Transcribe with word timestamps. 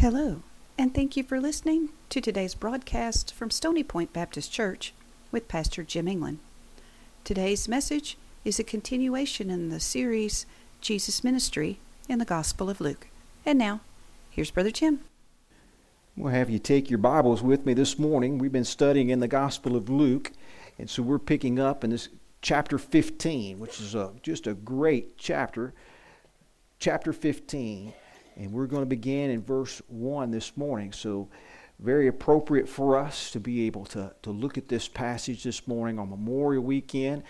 Hello, 0.00 0.40
and 0.78 0.94
thank 0.94 1.14
you 1.14 1.22
for 1.22 1.38
listening 1.38 1.90
to 2.08 2.22
today's 2.22 2.54
broadcast 2.54 3.34
from 3.34 3.50
Stony 3.50 3.82
Point 3.82 4.14
Baptist 4.14 4.50
Church 4.50 4.94
with 5.30 5.46
Pastor 5.46 5.82
Jim 5.82 6.08
England. 6.08 6.38
Today's 7.22 7.68
message 7.68 8.16
is 8.42 8.58
a 8.58 8.64
continuation 8.64 9.50
in 9.50 9.68
the 9.68 9.78
series 9.78 10.46
Jesus 10.80 11.22
Ministry 11.22 11.80
in 12.08 12.18
the 12.18 12.24
Gospel 12.24 12.70
of 12.70 12.80
Luke. 12.80 13.08
And 13.44 13.58
now, 13.58 13.80
here's 14.30 14.50
Brother 14.50 14.70
Jim. 14.70 15.00
We'll 16.16 16.32
have 16.32 16.48
you 16.48 16.58
take 16.58 16.88
your 16.88 16.98
Bibles 16.98 17.42
with 17.42 17.66
me 17.66 17.74
this 17.74 17.98
morning. 17.98 18.38
We've 18.38 18.50
been 18.50 18.64
studying 18.64 19.10
in 19.10 19.20
the 19.20 19.28
Gospel 19.28 19.76
of 19.76 19.90
Luke, 19.90 20.32
and 20.78 20.88
so 20.88 21.02
we're 21.02 21.18
picking 21.18 21.58
up 21.58 21.84
in 21.84 21.90
this 21.90 22.08
chapter 22.40 22.78
15, 22.78 23.58
which 23.58 23.78
is 23.78 23.94
a, 23.94 24.14
just 24.22 24.46
a 24.46 24.54
great 24.54 25.18
chapter. 25.18 25.74
Chapter 26.78 27.12
15. 27.12 27.92
And 28.36 28.52
we're 28.52 28.66
going 28.66 28.82
to 28.82 28.86
begin 28.86 29.30
in 29.30 29.42
verse 29.42 29.82
1 29.88 30.30
this 30.30 30.56
morning. 30.56 30.92
So, 30.92 31.28
very 31.78 32.08
appropriate 32.08 32.68
for 32.68 32.98
us 32.98 33.30
to 33.30 33.40
be 33.40 33.66
able 33.66 33.86
to, 33.86 34.12
to 34.22 34.30
look 34.30 34.58
at 34.58 34.68
this 34.68 34.86
passage 34.86 35.42
this 35.42 35.66
morning 35.66 35.98
on 35.98 36.10
Memorial 36.10 36.62
Weekend. 36.62 37.22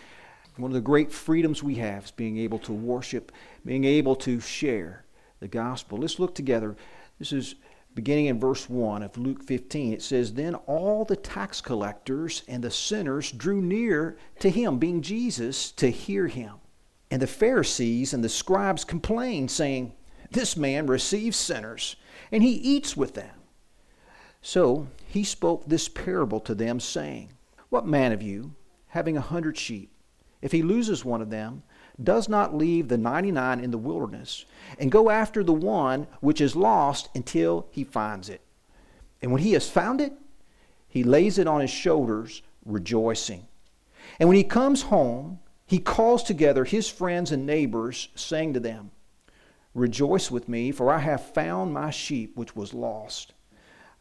One 0.57 0.73
of 0.73 0.75
the 0.75 0.81
great 0.81 1.13
freedoms 1.13 1.63
we 1.63 1.77
have 1.77 2.07
is 2.07 2.11
being 2.11 2.37
able 2.39 2.59
to 2.61 2.73
worship, 2.73 3.31
being 3.65 3.85
able 3.85 4.17
to 4.17 4.41
share 4.41 5.05
the 5.39 5.49
gospel. 5.49 5.99
Let's 5.99 6.19
look 6.19 6.35
together. 6.35 6.77
This 7.19 7.33
is 7.33 7.55
beginning 7.95 8.27
in 8.27 8.41
verse 8.41 8.69
1 8.69 9.03
of 9.03 9.17
Luke 9.17 9.43
15. 9.43 9.93
It 9.93 10.03
says, 10.03 10.35
Then 10.35 10.55
all 10.55 11.05
the 11.05 11.17
tax 11.17 11.61
collectors 11.61 12.43
and 12.49 12.63
the 12.63 12.71
sinners 12.71 13.31
drew 13.33 13.63
near 13.63 14.17
to 14.41 14.51
him, 14.51 14.79
being 14.79 15.01
Jesus, 15.01 15.71
to 15.73 15.91
hear 15.91 16.27
him. 16.27 16.55
And 17.11 17.23
the 17.23 17.27
Pharisees 17.27 18.15
and 18.15 18.23
the 18.23 18.29
scribes 18.29 18.85
complained, 18.85 19.51
saying, 19.51 19.93
this 20.31 20.57
man 20.57 20.87
receives 20.87 21.37
sinners, 21.37 21.97
and 22.31 22.43
he 22.43 22.51
eats 22.51 22.97
with 22.97 23.15
them. 23.15 23.35
So 24.43 24.87
he 25.07 25.25
spoke 25.25 25.67
this 25.67 25.89
parable 25.89 26.41
to 26.41 26.55
them, 26.55 26.81
saying, 26.81 27.33
What 27.69 27.87
man 27.87 28.13
of 28.13 28.23
you, 28.23 28.55
having 28.89 29.17
a 29.17 29.23
hundred 29.23 29.57
sheep, 29.59 29.91
if 30.41 30.53
he 30.53 30.63
loses 30.63 31.05
one 31.05 31.21
of 31.21 31.31
them, 31.31 31.63
does 32.03 32.29
not 32.29 32.55
leave 32.55 32.89
the 32.89 32.97
ninety 32.97 33.31
nine 33.31 33.61
in 33.61 33.71
the 33.71 33.79
wilderness, 33.79 34.47
and 34.79 34.91
go 34.91 35.11
after 35.11 35.45
the 35.45 35.53
one 35.53 36.07
which 36.21 36.41
is 36.41 36.57
lost 36.57 37.11
until 37.15 37.67
he 37.71 37.85
finds 37.85 38.29
it? 38.29 38.41
And 39.21 39.33
when 39.33 39.43
he 39.43 39.53
has 39.53 39.69
found 39.69 40.01
it, 40.01 40.13
he 40.89 41.05
lays 41.05 41.39
it 41.39 41.47
on 41.47 41.61
his 41.61 41.71
shoulders, 41.71 42.43
rejoicing. 42.65 43.47
And 44.19 44.29
when 44.29 44.37
he 44.37 44.45
comes 44.45 44.83
home, 44.83 45.41
he 45.67 45.79
calls 45.79 46.23
together 46.23 46.65
his 46.65 46.89
friends 46.89 47.31
and 47.31 47.47
neighbors, 47.47 48.09
saying 48.15 48.55
to 48.55 48.61
them, 48.61 48.91
Rejoice 49.75 50.31
with 50.31 50.49
me, 50.49 50.73
for 50.73 50.93
I 50.93 50.99
have 50.99 51.33
found 51.35 51.73
my 51.73 51.91
sheep 51.91 52.37
which 52.37 52.57
was 52.57 52.75
lost. 52.75 53.35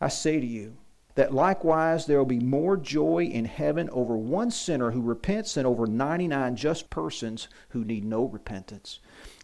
I 0.02 0.08
say 0.08 0.40
to 0.40 0.46
you, 0.46 0.78
that 1.20 1.34
likewise 1.34 2.06
there 2.06 2.18
will 2.18 2.24
be 2.24 2.40
more 2.40 2.78
joy 2.78 3.26
in 3.26 3.44
heaven 3.44 3.90
over 3.92 4.16
one 4.16 4.50
sinner 4.50 4.92
who 4.92 5.02
repents 5.02 5.56
than 5.56 5.66
over 5.66 5.86
99 5.86 6.56
just 6.56 6.90
persons 6.90 7.50
who 7.68 7.84
need 7.84 8.06
no 8.06 8.24
repentance. 8.24 9.00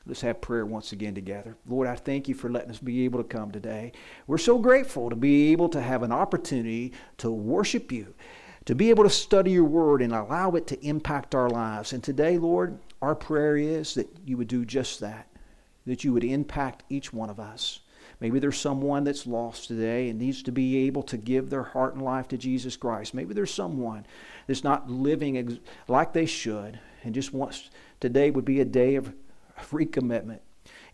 Let's 0.05 0.21
have 0.21 0.39
prayer 0.39 0.65
once 0.65 0.93
again 0.93 1.15
together. 1.15 1.57
Lord, 1.67 1.87
I 1.89 1.95
thank 1.95 2.29
you 2.29 2.33
for 2.33 2.49
letting 2.49 2.69
us 2.69 2.79
be 2.79 3.03
able 3.03 3.21
to 3.21 3.27
come 3.27 3.51
today. 3.51 3.91
We're 4.25 4.37
so 4.37 4.57
grateful 4.57 5.09
to 5.09 5.17
be 5.17 5.51
able 5.51 5.67
to 5.67 5.81
have 5.81 6.01
an 6.01 6.13
opportunity 6.13 6.93
to 7.17 7.29
worship 7.29 7.91
you, 7.91 8.13
to 8.63 8.73
be 8.73 8.89
able 8.89 9.03
to 9.03 9.09
study 9.09 9.51
your 9.51 9.65
word 9.65 10.01
and 10.01 10.13
allow 10.13 10.51
it 10.51 10.67
to 10.67 10.85
impact 10.85 11.35
our 11.35 11.49
lives. 11.49 11.91
And 11.91 12.01
today, 12.01 12.37
Lord, 12.37 12.79
our 13.01 13.15
prayer 13.15 13.57
is 13.57 13.95
that 13.95 14.07
you 14.25 14.37
would 14.37 14.47
do 14.47 14.63
just 14.63 15.01
that 15.01 15.27
that 15.85 16.03
you 16.03 16.13
would 16.13 16.23
impact 16.23 16.83
each 16.89 17.13
one 17.13 17.29
of 17.29 17.39
us. 17.39 17.79
Maybe 18.19 18.39
there's 18.39 18.59
someone 18.59 19.03
that's 19.03 19.27
lost 19.27 19.67
today 19.67 20.09
and 20.09 20.19
needs 20.19 20.41
to 20.43 20.51
be 20.51 20.87
able 20.87 21.03
to 21.03 21.17
give 21.17 21.49
their 21.49 21.63
heart 21.63 21.95
and 21.95 22.03
life 22.03 22.27
to 22.29 22.37
Jesus 22.37 22.77
Christ. 22.77 23.13
Maybe 23.13 23.33
there's 23.33 23.53
someone 23.53 24.05
that's 24.47 24.63
not 24.63 24.89
living 24.89 25.37
ex- 25.37 25.59
like 25.87 26.13
they 26.13 26.25
should 26.25 26.79
and 27.03 27.13
just 27.13 27.33
wants 27.33 27.69
today 27.99 28.31
would 28.31 28.45
be 28.45 28.61
a 28.61 28.65
day 28.65 28.95
of 28.95 29.13
recommitment. 29.71 30.39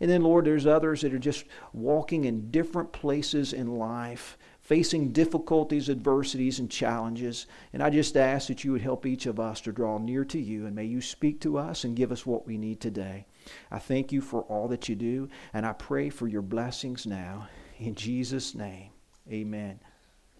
And 0.00 0.10
then, 0.10 0.22
Lord, 0.22 0.44
there's 0.44 0.66
others 0.66 1.02
that 1.02 1.14
are 1.14 1.18
just 1.18 1.44
walking 1.72 2.24
in 2.24 2.50
different 2.50 2.92
places 2.92 3.52
in 3.52 3.78
life, 3.78 4.36
facing 4.60 5.12
difficulties, 5.12 5.88
adversities, 5.88 6.58
and 6.58 6.70
challenges. 6.70 7.46
And 7.72 7.82
I 7.82 7.88
just 7.88 8.16
ask 8.16 8.48
that 8.48 8.64
you 8.64 8.72
would 8.72 8.82
help 8.82 9.06
each 9.06 9.26
of 9.26 9.38
us 9.38 9.60
to 9.62 9.72
draw 9.72 9.98
near 9.98 10.24
to 10.26 10.40
you, 10.40 10.66
and 10.66 10.74
may 10.74 10.84
you 10.84 11.00
speak 11.00 11.40
to 11.42 11.56
us 11.56 11.84
and 11.84 11.96
give 11.96 12.10
us 12.10 12.26
what 12.26 12.46
we 12.46 12.58
need 12.58 12.80
today. 12.80 13.26
I 13.70 13.78
thank 13.78 14.12
you 14.12 14.20
for 14.20 14.42
all 14.42 14.68
that 14.68 14.88
you 14.88 14.94
do, 14.94 15.28
and 15.52 15.64
I 15.66 15.72
pray 15.72 16.10
for 16.10 16.26
your 16.26 16.42
blessings 16.42 17.06
now. 17.06 17.48
In 17.78 17.94
Jesus' 17.94 18.54
name, 18.54 18.90
amen. 19.30 19.80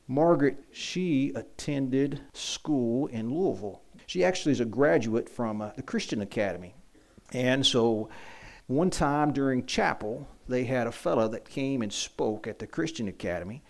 Margaret, 0.08 0.64
she 0.72 1.32
attended 1.34 2.20
school 2.34 3.06
in 3.06 3.32
Louisville. 3.32 3.82
She 4.06 4.24
actually 4.24 4.52
is 4.52 4.60
a 4.60 4.64
graduate 4.66 5.28
from 5.28 5.62
uh, 5.62 5.70
the 5.76 5.82
Christian 5.82 6.20
Academy. 6.20 6.74
And 7.32 7.64
so 7.64 8.10
one 8.66 8.90
time 8.90 9.32
during 9.32 9.64
chapel, 9.64 10.28
they 10.48 10.64
had 10.64 10.86
a 10.86 10.92
fellow 10.92 11.28
that 11.28 11.48
came 11.48 11.82
and 11.82 11.92
spoke 11.92 12.46
at 12.46 12.58
the 12.58 12.66
Christian 12.66 13.08
Academy. 13.08 13.62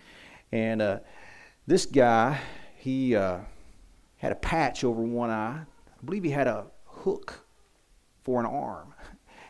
And 0.51 0.81
uh, 0.81 0.99
this 1.65 1.85
guy, 1.85 2.39
he 2.75 3.15
uh, 3.15 3.39
had 4.17 4.31
a 4.31 4.35
patch 4.35 4.83
over 4.83 5.01
one 5.01 5.29
eye. 5.29 5.61
I 5.61 6.05
believe 6.05 6.23
he 6.23 6.31
had 6.31 6.47
a 6.47 6.65
hook 6.85 7.45
for 8.23 8.39
an 8.39 8.45
arm. 8.45 8.92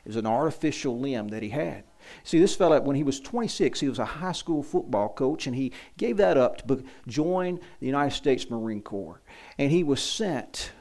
It 0.06 0.10
was 0.10 0.16
an 0.18 0.26
artificial 0.26 1.00
limb 1.00 1.30
that 1.30 1.44
he 1.44 1.50
had. 1.50 1.86
See, 2.24 2.40
this 2.40 2.56
fellow, 2.56 2.80
when 2.82 2.98
he 2.98 3.04
was 3.04 3.22
26, 3.22 3.80
he 3.80 3.88
was 3.88 4.00
a 4.00 4.06
high 4.06 4.34
school 4.34 4.62
football 4.62 5.10
coach, 5.10 5.48
and 5.48 5.56
he 5.56 5.72
gave 5.98 6.18
that 6.18 6.38
up 6.38 6.68
to 6.68 6.84
join 7.08 7.60
the 7.80 7.86
United 7.86 8.16
States 8.16 8.50
Marine 8.50 8.82
Corps. 8.82 9.22
And 9.58 9.72
he 9.72 9.84
was 9.84 10.02
sent 10.02 10.74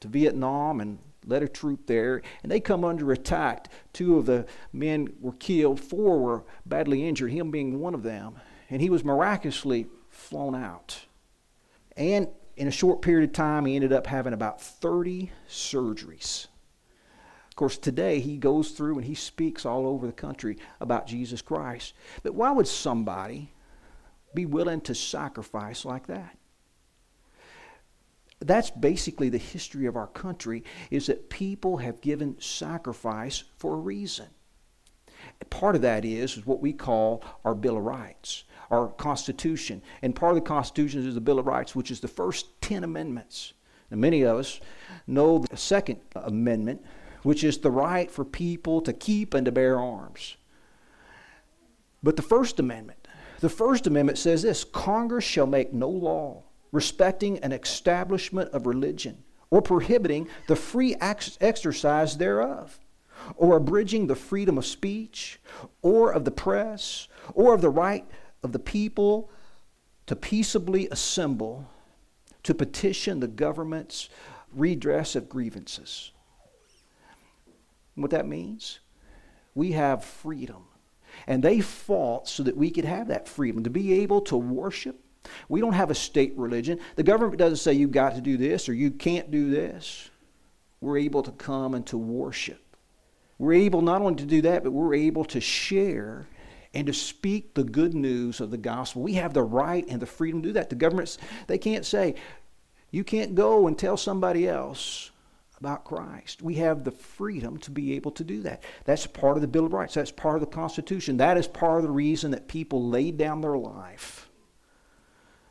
to 0.00 0.08
Vietnam 0.08 0.80
and 0.80 0.98
led 1.26 1.42
a 1.42 1.48
troop 1.48 1.86
there, 1.86 2.22
and 2.42 2.50
they 2.50 2.60
come 2.60 2.84
under 2.84 3.12
attack. 3.12 3.68
Two 3.92 4.16
of 4.16 4.26
the 4.26 4.46
men 4.72 5.08
were 5.20 5.32
killed, 5.32 5.80
four 5.80 6.18
were 6.18 6.44
badly 6.64 7.06
injured, 7.06 7.32
him 7.32 7.50
being 7.50 7.80
one 7.80 7.94
of 7.94 8.02
them. 8.02 8.36
And 8.70 8.80
he 8.80 8.90
was 8.90 9.04
miraculously 9.04 9.86
flown 10.08 10.54
out. 10.54 11.04
And 11.96 12.28
in 12.56 12.68
a 12.68 12.72
short 12.72 13.02
period 13.02 13.28
of 13.28 13.34
time, 13.34 13.66
he 13.66 13.76
ended 13.76 13.92
up 13.92 14.06
having 14.06 14.32
about 14.32 14.60
30 14.60 15.30
surgeries. 15.48 16.46
Of 17.54 17.56
course, 17.56 17.78
today 17.78 18.18
he 18.18 18.36
goes 18.36 18.72
through 18.72 18.96
and 18.96 19.04
he 19.04 19.14
speaks 19.14 19.64
all 19.64 19.86
over 19.86 20.08
the 20.08 20.12
country 20.12 20.58
about 20.80 21.06
Jesus 21.06 21.40
Christ. 21.40 21.94
But 22.24 22.34
why 22.34 22.50
would 22.50 22.66
somebody 22.66 23.52
be 24.34 24.44
willing 24.44 24.80
to 24.80 24.92
sacrifice 24.92 25.84
like 25.84 26.08
that? 26.08 26.36
That's 28.40 28.72
basically 28.72 29.28
the 29.28 29.38
history 29.38 29.86
of 29.86 29.94
our 29.94 30.08
country 30.08 30.64
is 30.90 31.06
that 31.06 31.30
people 31.30 31.76
have 31.76 32.00
given 32.00 32.34
sacrifice 32.40 33.44
for 33.56 33.74
a 33.74 33.78
reason. 33.78 34.26
Part 35.48 35.76
of 35.76 35.82
that 35.82 36.04
is, 36.04 36.44
what 36.44 36.60
we 36.60 36.72
call 36.72 37.22
our 37.44 37.54
Bill 37.54 37.76
of 37.76 37.84
Rights, 37.84 38.42
our 38.68 38.88
Constitution. 38.88 39.80
And 40.02 40.16
part 40.16 40.32
of 40.32 40.42
the 40.42 40.48
Constitution 40.48 41.06
is 41.06 41.14
the 41.14 41.20
Bill 41.20 41.38
of 41.38 41.46
Rights, 41.46 41.76
which 41.76 41.92
is 41.92 42.00
the 42.00 42.08
first 42.08 42.60
10 42.62 42.82
amendments. 42.82 43.52
And 43.92 44.00
many 44.00 44.22
of 44.22 44.38
us 44.38 44.60
know 45.06 45.38
the 45.38 45.56
Second 45.56 46.00
Amendment, 46.16 46.84
which 47.24 47.42
is 47.42 47.58
the 47.58 47.70
right 47.70 48.10
for 48.10 48.24
people 48.24 48.80
to 48.82 48.92
keep 48.92 49.34
and 49.34 49.44
to 49.46 49.52
bear 49.52 49.78
arms. 49.78 50.36
But 52.02 52.16
the 52.16 52.22
First 52.22 52.60
Amendment, 52.60 53.08
the 53.40 53.48
First 53.48 53.86
Amendment 53.86 54.18
says 54.18 54.42
this 54.42 54.62
Congress 54.62 55.24
shall 55.24 55.46
make 55.46 55.72
no 55.72 55.88
law 55.88 56.44
respecting 56.70 57.38
an 57.38 57.52
establishment 57.52 58.50
of 58.50 58.66
religion 58.66 59.24
or 59.50 59.62
prohibiting 59.62 60.28
the 60.48 60.56
free 60.56 60.96
ex- 61.00 61.38
exercise 61.40 62.16
thereof, 62.16 62.80
or 63.36 63.56
abridging 63.56 64.06
the 64.08 64.14
freedom 64.16 64.58
of 64.58 64.66
speech, 64.66 65.40
or 65.80 66.10
of 66.12 66.24
the 66.24 66.30
press, 66.30 67.06
or 67.34 67.54
of 67.54 67.60
the 67.60 67.70
right 67.70 68.04
of 68.42 68.50
the 68.50 68.58
people 68.58 69.30
to 70.06 70.16
peaceably 70.16 70.88
assemble 70.90 71.70
to 72.42 72.52
petition 72.52 73.20
the 73.20 73.28
government's 73.28 74.08
redress 74.52 75.14
of 75.14 75.28
grievances. 75.28 76.10
What 77.94 78.10
that 78.10 78.26
means? 78.26 78.80
We 79.54 79.72
have 79.72 80.04
freedom. 80.04 80.64
And 81.26 81.42
they 81.42 81.60
fought 81.60 82.28
so 82.28 82.42
that 82.42 82.56
we 82.56 82.70
could 82.70 82.84
have 82.84 83.08
that 83.08 83.28
freedom 83.28 83.62
to 83.64 83.70
be 83.70 84.02
able 84.02 84.20
to 84.22 84.36
worship. 84.36 85.00
We 85.48 85.60
don't 85.60 85.72
have 85.72 85.90
a 85.90 85.94
state 85.94 86.34
religion. 86.36 86.80
The 86.96 87.02
government 87.02 87.38
doesn't 87.38 87.58
say 87.58 87.72
you've 87.72 87.92
got 87.92 88.14
to 88.16 88.20
do 88.20 88.36
this 88.36 88.68
or 88.68 88.74
you 88.74 88.90
can't 88.90 89.30
do 89.30 89.50
this. 89.50 90.10
We're 90.80 90.98
able 90.98 91.22
to 91.22 91.32
come 91.32 91.74
and 91.74 91.86
to 91.86 91.96
worship. 91.96 92.76
We're 93.38 93.54
able 93.54 93.80
not 93.80 94.02
only 94.02 94.16
to 94.16 94.26
do 94.26 94.42
that, 94.42 94.64
but 94.64 94.72
we're 94.72 94.94
able 94.94 95.24
to 95.26 95.40
share 95.40 96.26
and 96.74 96.86
to 96.88 96.92
speak 96.92 97.54
the 97.54 97.64
good 97.64 97.94
news 97.94 98.40
of 98.40 98.50
the 98.50 98.58
gospel. 98.58 99.02
We 99.02 99.14
have 99.14 99.32
the 99.32 99.42
right 99.42 99.84
and 99.88 100.02
the 100.02 100.06
freedom 100.06 100.42
to 100.42 100.48
do 100.48 100.52
that. 100.54 100.68
The 100.68 100.76
governments, 100.76 101.18
they 101.46 101.58
can't 101.58 101.86
say, 101.86 102.16
you 102.90 103.04
can't 103.04 103.34
go 103.34 103.66
and 103.66 103.78
tell 103.78 103.96
somebody 103.96 104.48
else 104.48 105.10
about 105.58 105.84
Christ. 105.84 106.42
We 106.42 106.54
have 106.56 106.84
the 106.84 106.90
freedom 106.90 107.58
to 107.58 107.70
be 107.70 107.94
able 107.94 108.10
to 108.12 108.24
do 108.24 108.42
that. 108.42 108.62
That's 108.84 109.06
part 109.06 109.36
of 109.36 109.40
the 109.40 109.48
Bill 109.48 109.66
of 109.66 109.72
Rights. 109.72 109.94
That's 109.94 110.10
part 110.10 110.36
of 110.36 110.40
the 110.40 110.46
Constitution. 110.46 111.16
That 111.16 111.36
is 111.36 111.46
part 111.46 111.78
of 111.78 111.84
the 111.84 111.90
reason 111.90 112.30
that 112.32 112.48
people 112.48 112.88
laid 112.88 113.16
down 113.16 113.40
their 113.40 113.56
life 113.56 114.28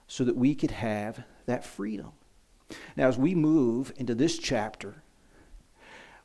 so 0.07 0.23
that 0.23 0.35
we 0.35 0.55
could 0.55 0.71
have 0.71 1.23
that 1.45 1.65
freedom. 1.65 2.11
Now, 2.95 3.07
as 3.07 3.17
we 3.17 3.35
move 3.35 3.93
into 3.97 4.15
this 4.15 4.37
chapter, 4.37 5.03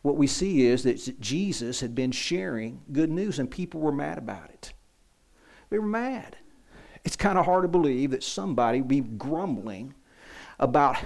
what 0.03 0.17
we 0.17 0.27
see 0.27 0.67
is 0.67 0.83
that 0.85 1.21
Jesus 1.21 1.81
had 1.81 1.95
been 1.95 2.13
sharing 2.13 2.83
good 2.93 3.11
news 3.11 3.39
and 3.39 3.51
people 3.51 3.81
were 3.81 3.93
mad 3.93 4.19
about 4.19 4.51
it. 4.51 4.73
They 5.71 5.79
were 5.79 5.87
mad. 5.87 6.37
It's 7.05 7.17
kind 7.17 7.39
of 7.39 7.45
hard 7.45 7.63
to 7.63 7.69
believe 7.69 8.11
that 8.11 8.23
somebody 8.23 8.81
would 8.81 8.89
be 8.89 9.01
grumbling 9.01 9.95
about 10.59 10.99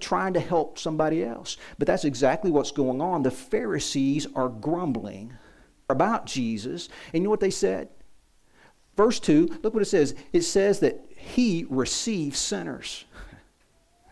trying 0.00 0.34
to 0.34 0.40
help 0.40 0.78
somebody 0.78 1.24
else. 1.24 1.56
But 1.78 1.86
that's 1.86 2.04
exactly 2.04 2.50
what's 2.50 2.72
going 2.72 3.00
on. 3.00 3.22
The 3.22 3.30
Pharisees 3.30 4.26
are 4.34 4.48
grumbling 4.48 5.32
about 5.88 6.26
Jesus. 6.26 6.88
And 7.12 7.22
you 7.22 7.24
know 7.24 7.30
what 7.30 7.40
they 7.40 7.50
said? 7.50 7.88
Verse 8.96 9.20
2, 9.20 9.60
look 9.62 9.74
what 9.74 9.82
it 9.82 9.86
says. 9.86 10.14
It 10.32 10.42
says 10.42 10.80
that 10.80 11.04
he 11.16 11.66
receives 11.68 12.38
sinners. 12.38 13.04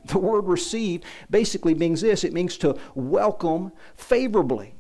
The 0.07 0.19
word 0.19 0.49
receive 0.49 1.01
basically 1.31 1.75
means 1.75 2.03
this 2.03 2.25
it 2.25 2.35
means 2.35 2.59
to 2.59 2.77
welcome 2.95 3.73
favorably. 3.95 4.75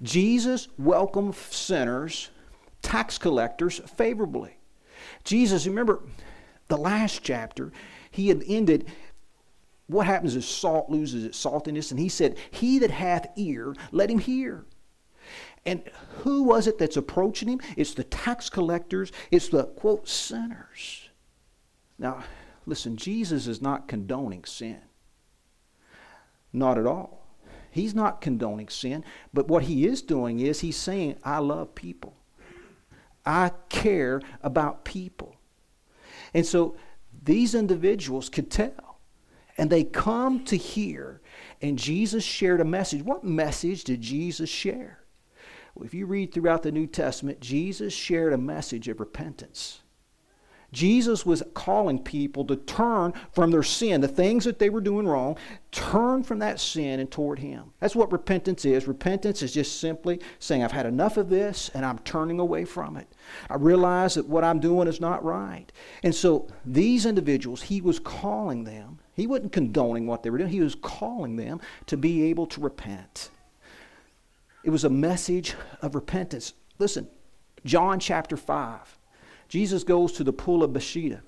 Jesus 0.00 0.68
welcomed 0.78 1.34
sinners, 1.34 2.30
tax 2.80 3.18
collectors, 3.18 3.80
favorably. 3.96 4.56
Jesus, 5.24 5.66
remember 5.66 6.04
the 6.68 6.76
last 6.76 7.24
chapter, 7.24 7.72
he 8.12 8.28
had 8.28 8.44
ended 8.46 8.86
what 9.86 10.06
happens 10.06 10.34
is 10.34 10.46
salt 10.46 10.88
loses 10.88 11.24
its 11.24 11.42
saltiness. 11.42 11.90
And 11.90 12.00
he 12.00 12.08
said, 12.08 12.36
He 12.50 12.78
that 12.78 12.90
hath 12.90 13.26
ear, 13.36 13.74
let 13.92 14.10
him 14.10 14.18
hear. 14.18 14.64
And 15.66 15.82
who 16.18 16.42
was 16.42 16.66
it 16.66 16.78
that's 16.78 16.96
approaching 16.96 17.48
him? 17.48 17.60
It's 17.76 17.94
the 17.94 18.04
tax 18.04 18.50
collectors, 18.50 19.12
it's 19.30 19.48
the 19.48 19.64
quote 19.64 20.08
sinners. 20.08 21.08
Now, 21.98 22.24
listen, 22.66 22.96
Jesus 22.96 23.46
is 23.46 23.62
not 23.62 23.88
condoning 23.88 24.44
sin. 24.44 24.80
Not 26.52 26.78
at 26.78 26.86
all. 26.86 27.26
He's 27.70 27.94
not 27.94 28.20
condoning 28.20 28.68
sin, 28.68 29.04
but 29.32 29.48
what 29.48 29.64
he 29.64 29.84
is 29.84 30.00
doing 30.00 30.38
is 30.38 30.60
he's 30.60 30.76
saying, 30.76 31.16
I 31.24 31.38
love 31.38 31.74
people. 31.74 32.14
I 33.26 33.50
care 33.68 34.20
about 34.42 34.84
people. 34.84 35.34
And 36.32 36.46
so 36.46 36.76
these 37.24 37.54
individuals 37.54 38.28
could 38.28 38.50
tell 38.50 38.93
and 39.56 39.70
they 39.70 39.84
come 39.84 40.44
to 40.44 40.56
hear. 40.56 41.20
And 41.62 41.78
Jesus 41.78 42.24
shared 42.24 42.60
a 42.60 42.64
message. 42.64 43.02
What 43.02 43.24
message 43.24 43.84
did 43.84 44.00
Jesus 44.00 44.50
share? 44.50 45.04
Well, 45.74 45.86
if 45.86 45.94
you 45.94 46.06
read 46.06 46.32
throughout 46.32 46.62
the 46.62 46.72
New 46.72 46.86
Testament, 46.86 47.40
Jesus 47.40 47.92
shared 47.92 48.32
a 48.32 48.38
message 48.38 48.88
of 48.88 49.00
repentance. 49.00 49.80
Jesus 50.74 51.24
was 51.24 51.42
calling 51.54 52.00
people 52.00 52.44
to 52.46 52.56
turn 52.56 53.14
from 53.32 53.50
their 53.50 53.62
sin, 53.62 54.00
the 54.00 54.08
things 54.08 54.44
that 54.44 54.58
they 54.58 54.68
were 54.68 54.80
doing 54.80 55.06
wrong, 55.06 55.38
turn 55.70 56.24
from 56.24 56.40
that 56.40 56.58
sin 56.58 56.98
and 56.98 57.10
toward 57.10 57.38
Him. 57.38 57.72
That's 57.78 57.94
what 57.94 58.10
repentance 58.12 58.64
is. 58.64 58.88
Repentance 58.88 59.40
is 59.40 59.54
just 59.54 59.80
simply 59.80 60.20
saying, 60.40 60.64
I've 60.64 60.72
had 60.72 60.84
enough 60.84 61.16
of 61.16 61.30
this 61.30 61.70
and 61.74 61.86
I'm 61.86 62.00
turning 62.00 62.40
away 62.40 62.64
from 62.64 62.96
it. 62.96 63.06
I 63.48 63.54
realize 63.54 64.14
that 64.14 64.28
what 64.28 64.42
I'm 64.42 64.58
doing 64.58 64.88
is 64.88 65.00
not 65.00 65.24
right. 65.24 65.70
And 66.02 66.14
so 66.14 66.48
these 66.66 67.06
individuals, 67.06 67.62
He 67.62 67.80
was 67.80 68.00
calling 68.00 68.64
them. 68.64 68.98
He 69.14 69.28
wasn't 69.28 69.52
condoning 69.52 70.08
what 70.08 70.24
they 70.24 70.30
were 70.30 70.38
doing, 70.38 70.50
He 70.50 70.60
was 70.60 70.74
calling 70.74 71.36
them 71.36 71.60
to 71.86 71.96
be 71.96 72.24
able 72.24 72.46
to 72.48 72.60
repent. 72.60 73.30
It 74.64 74.70
was 74.70 74.82
a 74.82 74.90
message 74.90 75.54
of 75.82 75.94
repentance. 75.94 76.54
Listen, 76.80 77.06
John 77.64 78.00
chapter 78.00 78.36
5. 78.36 78.98
Jesus 79.48 79.84
goes 79.84 80.12
to 80.12 80.24
the 80.24 80.32
pool 80.32 80.62
of 80.62 80.72
Bethesda. 80.72 81.22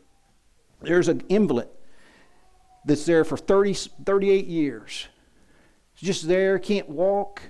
There's 0.83 1.09
an 1.09 1.23
invalid 1.29 1.69
that's 2.85 3.05
there 3.05 3.25
for 3.25 3.37
30, 3.37 3.75
38 4.05 4.47
years. 4.47 5.09
Just 5.97 6.29
there, 6.29 6.59
can't 6.59 6.89
walk. 6.89 7.43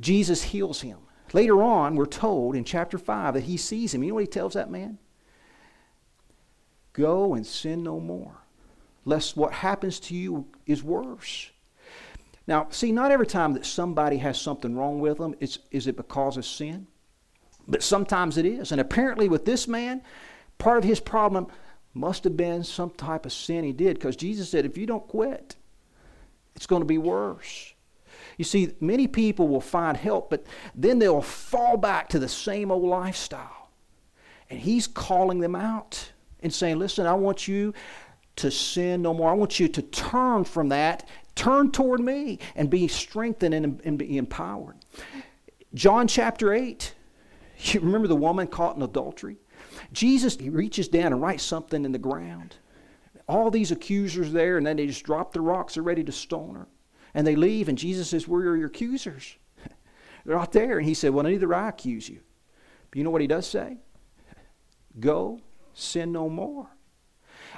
Jesus 0.00 0.42
heals 0.42 0.80
him. 0.80 0.98
Later 1.32 1.62
on, 1.62 1.94
we're 1.94 2.06
told 2.06 2.56
in 2.56 2.64
chapter 2.64 2.98
5 2.98 3.34
that 3.34 3.44
he 3.44 3.56
sees 3.56 3.94
him. 3.94 4.02
You 4.02 4.10
know 4.10 4.14
what 4.16 4.24
he 4.24 4.26
tells 4.26 4.54
that 4.54 4.70
man? 4.70 4.98
Go 6.92 7.34
and 7.34 7.46
sin 7.46 7.82
no 7.82 8.00
more, 8.00 8.34
lest 9.04 9.36
what 9.36 9.52
happens 9.52 10.00
to 10.00 10.14
you 10.14 10.46
is 10.66 10.82
worse. 10.82 11.50
Now, 12.46 12.66
see, 12.70 12.90
not 12.90 13.12
every 13.12 13.28
time 13.28 13.52
that 13.52 13.64
somebody 13.64 14.16
has 14.16 14.40
something 14.40 14.74
wrong 14.74 14.98
with 14.98 15.18
them 15.18 15.36
is, 15.38 15.60
is 15.70 15.86
it 15.86 15.96
because 15.96 16.36
of 16.36 16.44
sin. 16.44 16.88
But 17.70 17.82
sometimes 17.84 18.36
it 18.36 18.44
is. 18.44 18.72
And 18.72 18.80
apparently, 18.80 19.28
with 19.28 19.44
this 19.44 19.68
man, 19.68 20.02
part 20.58 20.76
of 20.78 20.84
his 20.84 21.00
problem 21.00 21.46
must 21.94 22.24
have 22.24 22.36
been 22.36 22.64
some 22.64 22.90
type 22.90 23.24
of 23.24 23.32
sin 23.32 23.64
he 23.64 23.72
did 23.72 23.94
because 23.94 24.16
Jesus 24.16 24.50
said, 24.50 24.66
if 24.66 24.76
you 24.76 24.86
don't 24.86 25.06
quit, 25.06 25.56
it's 26.56 26.66
going 26.66 26.82
to 26.82 26.86
be 26.86 26.98
worse. 26.98 27.72
You 28.36 28.44
see, 28.44 28.72
many 28.80 29.06
people 29.06 29.48
will 29.48 29.60
find 29.60 29.96
help, 29.96 30.30
but 30.30 30.44
then 30.74 30.98
they'll 30.98 31.22
fall 31.22 31.76
back 31.76 32.08
to 32.10 32.18
the 32.18 32.28
same 32.28 32.70
old 32.70 32.84
lifestyle. 32.84 33.70
And 34.50 34.58
he's 34.58 34.86
calling 34.86 35.38
them 35.38 35.54
out 35.54 36.12
and 36.42 36.52
saying, 36.52 36.78
Listen, 36.78 37.06
I 37.06 37.14
want 37.14 37.46
you 37.46 37.72
to 38.36 38.50
sin 38.50 39.02
no 39.02 39.14
more. 39.14 39.30
I 39.30 39.34
want 39.34 39.60
you 39.60 39.68
to 39.68 39.82
turn 39.82 40.44
from 40.44 40.70
that, 40.70 41.08
turn 41.34 41.70
toward 41.70 42.00
me, 42.00 42.38
and 42.56 42.68
be 42.68 42.88
strengthened 42.88 43.54
and, 43.54 43.80
and 43.84 43.98
be 43.98 44.16
empowered. 44.16 44.76
John 45.74 46.08
chapter 46.08 46.52
8, 46.52 46.94
you 47.62 47.80
remember 47.80 48.08
the 48.08 48.16
woman 48.16 48.46
caught 48.46 48.76
in 48.76 48.82
adultery? 48.82 49.36
Jesus, 49.92 50.36
he 50.36 50.50
reaches 50.50 50.88
down 50.88 51.12
and 51.12 51.22
writes 51.22 51.42
something 51.42 51.84
in 51.84 51.92
the 51.92 51.98
ground. 51.98 52.56
All 53.28 53.50
these 53.50 53.70
accusers 53.70 54.32
there, 54.32 54.56
and 54.56 54.66
then 54.66 54.76
they 54.76 54.86
just 54.86 55.04
drop 55.04 55.32
the 55.32 55.40
rocks, 55.40 55.74
they're 55.74 55.82
ready 55.82 56.04
to 56.04 56.12
stone 56.12 56.54
her. 56.54 56.66
And 57.14 57.26
they 57.26 57.36
leave, 57.36 57.68
and 57.68 57.78
Jesus 57.78 58.10
says, 58.10 58.28
Where 58.28 58.48
are 58.48 58.56
your 58.56 58.68
accusers? 58.68 59.36
they're 60.24 60.36
not 60.36 60.52
there. 60.52 60.78
And 60.78 60.86
he 60.86 60.94
said, 60.94 61.12
Well, 61.12 61.24
neither 61.24 61.52
I 61.54 61.68
accuse 61.68 62.08
you. 62.08 62.20
But 62.90 62.98
you 62.98 63.04
know 63.04 63.10
what 63.10 63.20
he 63.20 63.26
does 63.26 63.46
say? 63.46 63.78
Go, 64.98 65.40
sin 65.74 66.12
no 66.12 66.28
more. 66.28 66.68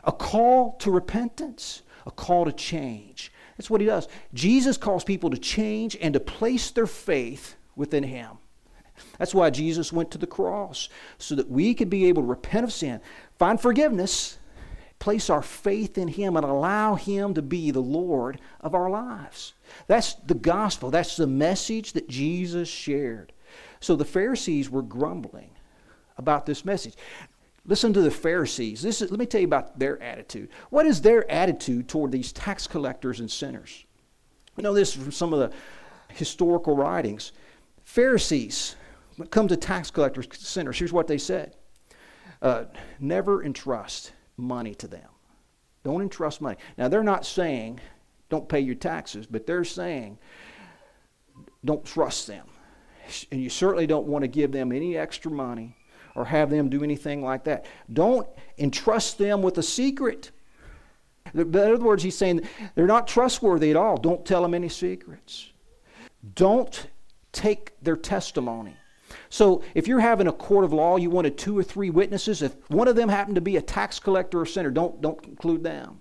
A 0.05 0.12
call 0.12 0.76
to 0.78 0.90
repentance, 0.90 1.82
a 2.06 2.10
call 2.10 2.44
to 2.44 2.52
change. 2.52 3.32
That's 3.56 3.70
what 3.70 3.81
he 3.81 3.87
does. 3.87 4.08
Jesus 4.34 4.76
calls 4.76 5.05
people 5.05 5.31
to 5.31 5.38
change 5.38 5.96
and 6.00 6.12
to 6.14 6.20
place 6.20 6.70
their 6.70 6.87
faith 6.87 7.56
within 7.76 8.02
him. 8.02 8.38
That's 9.19 9.35
why 9.35 9.50
Jesus 9.50 9.93
went 9.93 10.11
to 10.12 10.19
the 10.19 10.27
cross, 10.27 10.89
so 11.19 11.35
that 11.35 11.50
we 11.50 11.75
could 11.75 11.91
be 11.91 12.06
able 12.06 12.23
to 12.23 12.29
repent 12.29 12.65
of 12.65 12.73
sin, 12.73 13.00
find 13.39 13.61
forgiveness, 13.61 14.39
place 14.99 15.29
our 15.29 15.43
faith 15.43 15.99
in 15.99 16.08
Him, 16.08 16.37
and 16.37 16.44
allow 16.44 16.94
Him 16.94 17.34
to 17.34 17.43
be 17.43 17.70
the 17.70 17.81
Lord 17.81 18.41
of 18.61 18.75
our 18.75 18.89
lives. 18.89 19.55
That's 19.87 20.15
the 20.15 20.34
gospel. 20.34 20.91
That's 20.91 21.17
the 21.17 21.27
message 21.27 21.93
that 21.94 22.08
Jesus 22.08 22.69
shared. 22.69 23.32
So 23.81 23.96
the 23.96 24.05
Pharisees 24.05 24.70
were 24.70 24.82
grumbling 24.82 25.51
about 26.17 26.46
this 26.46 26.65
message. 26.65 26.94
Listen 27.65 27.93
to 27.93 28.03
the 28.03 28.11
Pharisees. 28.11 28.82
This 28.82 29.03
is, 29.03 29.11
let 29.11 29.20
me 29.20 29.27
tell 29.27 29.41
you 29.41 29.46
about 29.46 29.79
their 29.79 30.01
attitude. 30.03 30.51
What 30.70 30.87
is 30.87 31.01
their 31.01 31.29
attitude 31.31 31.89
toward 31.89 32.13
these 32.13 32.32
tax 32.32 32.67
collectors 32.67 33.20
and 33.20 33.31
sinners? 33.31 33.84
You 34.56 34.63
know 34.63 34.75
this 34.75 34.94
from 34.94 35.13
some 35.13 35.32
of 35.32 35.39
the 35.39 35.53
historical 36.15 36.77
writings. 36.77 37.32
Pharisees 37.84 38.77
comes 39.31 39.50
to 39.50 39.56
tax 39.56 39.91
collectors, 39.91 40.26
sinners, 40.32 40.79
here's 40.79 40.93
what 40.93 41.06
they 41.06 41.19
said 41.19 41.56
uh, 42.43 42.64
never 42.98 43.44
entrust 43.44 44.12
money 44.36 44.74
to 44.74 44.88
them. 44.88 45.08
Don't 45.84 46.02
entrust 46.02 46.41
money. 46.41 46.56
Now, 46.76 46.88
they're 46.88 47.05
not 47.05 47.24
saying 47.24 47.81
don't 48.29 48.48
pay 48.48 48.60
your 48.60 48.74
taxes, 48.74 49.26
but 49.26 49.46
they're 49.46 49.64
saying 49.64 50.19
don't 51.64 51.84
trust 51.84 52.26
them. 52.26 52.46
And 53.31 53.41
you 53.43 53.50
certainly 53.50 53.86
don't 53.86 54.06
want 54.06 54.22
to 54.22 54.29
give 54.29 54.52
them 54.52 54.72
any 54.72 54.96
extra 54.96 55.31
money 55.31 55.76
or 56.14 56.24
have 56.24 56.50
them 56.50 56.69
do 56.69 56.82
anything 56.82 57.22
like 57.22 57.44
that. 57.44 57.67
Don't 57.93 58.26
entrust 58.58 59.19
them 59.19 59.43
with 59.43 59.58
a 59.58 59.62
secret. 59.62 60.31
In 61.34 61.55
other 61.55 61.76
words, 61.79 62.02
he's 62.02 62.17
saying 62.17 62.48
they're 62.74 62.86
not 62.86 63.06
trustworthy 63.06 63.70
at 63.70 63.76
all. 63.76 63.96
Don't 63.96 64.24
tell 64.24 64.43
them 64.43 64.55
any 64.55 64.69
secrets. 64.69 65.50
Don't 66.34 66.88
take 67.32 67.72
their 67.82 67.96
testimony. 67.96 68.76
So 69.28 69.62
if 69.74 69.86
you're 69.86 70.00
having 70.00 70.26
a 70.26 70.32
court 70.32 70.64
of 70.64 70.72
law, 70.72 70.96
you 70.96 71.10
wanted 71.10 71.38
two 71.38 71.58
or 71.58 71.62
three 71.62 71.90
witnesses. 71.90 72.42
If 72.42 72.54
one 72.70 72.88
of 72.88 72.96
them 72.96 73.08
happened 73.08 73.36
to 73.36 73.40
be 73.40 73.56
a 73.56 73.62
tax 73.62 73.98
collector 73.98 74.40
or 74.40 74.46
sinner, 74.46 74.70
don't, 74.70 75.00
don't 75.00 75.22
include 75.24 75.62
them. 75.62 76.00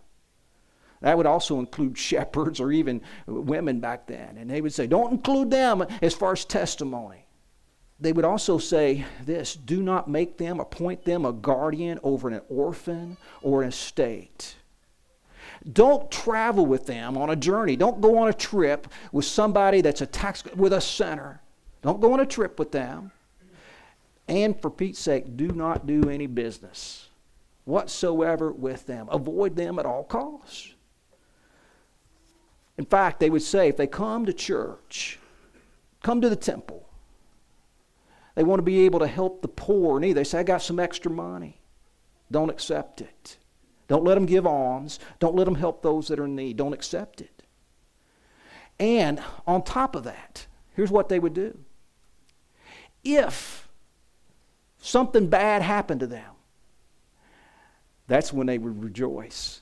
That 1.01 1.17
would 1.17 1.25
also 1.25 1.59
include 1.59 1.97
shepherds 1.97 2.59
or 2.59 2.71
even 2.71 3.01
women 3.25 3.79
back 3.79 4.07
then. 4.07 4.37
And 4.37 4.49
they 4.49 4.61
would 4.61 4.73
say, 4.73 4.87
don't 4.87 5.11
include 5.11 5.51
them 5.51 5.85
as 6.01 6.13
far 6.13 6.33
as 6.33 6.45
testimony. 6.45 7.25
They 7.99 8.13
would 8.13 8.25
also 8.25 8.57
say 8.57 9.05
this 9.25 9.55
do 9.55 9.83
not 9.83 10.09
make 10.09 10.37
them, 10.37 10.59
appoint 10.59 11.05
them 11.05 11.23
a 11.23 11.31
guardian 11.31 11.99
over 12.01 12.29
an 12.29 12.41
orphan 12.49 13.17
or 13.43 13.61
an 13.61 13.69
estate. 13.69 14.55
Don't 15.71 16.09
travel 16.09 16.65
with 16.65 16.87
them 16.87 17.15
on 17.15 17.29
a 17.29 17.35
journey. 17.35 17.75
Don't 17.75 18.01
go 18.01 18.17
on 18.17 18.27
a 18.27 18.33
trip 18.33 18.87
with 19.11 19.25
somebody 19.25 19.81
that's 19.81 20.01
a 20.01 20.07
tax 20.07 20.43
with 20.55 20.73
a 20.73 20.81
sinner. 20.81 21.41
Don't 21.81 22.01
go 22.01 22.13
on 22.13 22.19
a 22.19 22.25
trip 22.25 22.59
with 22.59 22.71
them. 22.71 23.11
And 24.27 24.59
for 24.61 24.69
Pete's 24.69 25.00
sake, 25.00 25.35
do 25.35 25.47
not 25.47 25.88
do 25.88 26.09
any 26.09 26.27
business 26.27 27.09
whatsoever 27.65 28.51
with 28.51 28.85
them. 28.85 29.07
Avoid 29.11 29.55
them 29.55 29.79
at 29.79 29.85
all 29.85 30.03
costs. 30.03 30.73
In 32.77 32.85
fact, 32.85 33.19
they 33.19 33.29
would 33.29 33.41
say 33.41 33.67
if 33.67 33.77
they 33.77 33.88
come 33.88 34.25
to 34.25 34.33
church, 34.33 35.19
come 36.01 36.21
to 36.21 36.29
the 36.29 36.35
temple, 36.35 36.88
they 38.35 38.43
want 38.43 38.59
to 38.59 38.63
be 38.63 38.81
able 38.81 39.00
to 39.00 39.07
help 39.07 39.41
the 39.41 39.47
poor. 39.47 40.01
And 40.01 40.15
they 40.15 40.23
say, 40.23 40.39
I 40.39 40.43
got 40.43 40.61
some 40.61 40.79
extra 40.79 41.11
money. 41.11 41.59
Don't 42.31 42.50
accept 42.50 43.01
it. 43.01 43.38
Don't 43.88 44.05
let 44.05 44.15
them 44.15 44.25
give 44.25 44.47
alms. 44.47 45.00
Don't 45.19 45.35
let 45.35 45.43
them 45.43 45.55
help 45.55 45.81
those 45.81 46.07
that 46.07 46.19
are 46.19 46.25
in 46.25 46.35
need. 46.35 46.55
Don't 46.55 46.73
accept 46.73 47.19
it. 47.19 47.43
And 48.79 49.21
on 49.45 49.63
top 49.63 49.95
of 49.95 50.05
that, 50.05 50.47
here's 50.73 50.91
what 50.91 51.09
they 51.09 51.19
would 51.19 51.33
do. 51.33 51.57
If 53.03 53.67
something 54.77 55.27
bad 55.27 55.62
happened 55.62 56.01
to 56.01 56.08
them, 56.08 56.31
that's 58.08 58.34
when 58.34 58.48
they 58.48 58.58
would 58.58 58.84
rejoice. 58.84 59.62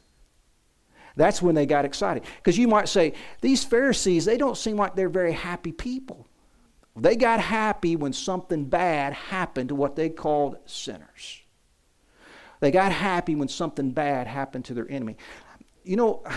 That's 1.16 1.42
when 1.42 1.56
they 1.56 1.66
got 1.66 1.86
excited. 1.86 2.24
Because 2.38 2.58
you 2.58 2.68
might 2.68 2.90
say, 2.90 3.14
these 3.42 3.64
Pharisees, 3.64 4.26
they 4.26 4.38
don't 4.38 4.58
seem 4.58 4.78
like 4.78 4.96
they're 4.96 5.10
very 5.10 5.34
happy 5.34 5.72
people. 5.72 6.28
They 6.96 7.16
got 7.16 7.40
happy 7.40 7.96
when 7.96 8.14
something 8.14 8.66
bad 8.66 9.14
happened 9.14 9.70
to 9.70 9.76
what 9.76 9.96
they 9.96 10.10
called 10.10 10.58
sinners. 10.66 11.42
They 12.60 12.72
got 12.72 12.92
happy 12.92 13.36
when 13.36 13.48
something 13.48 13.92
bad 13.92 14.28
happened 14.28 14.66
to 14.66 14.74
their 14.74 14.90
enemy. 14.90 15.18
You 15.84 15.96
know, 15.96 16.22
let 16.26 16.36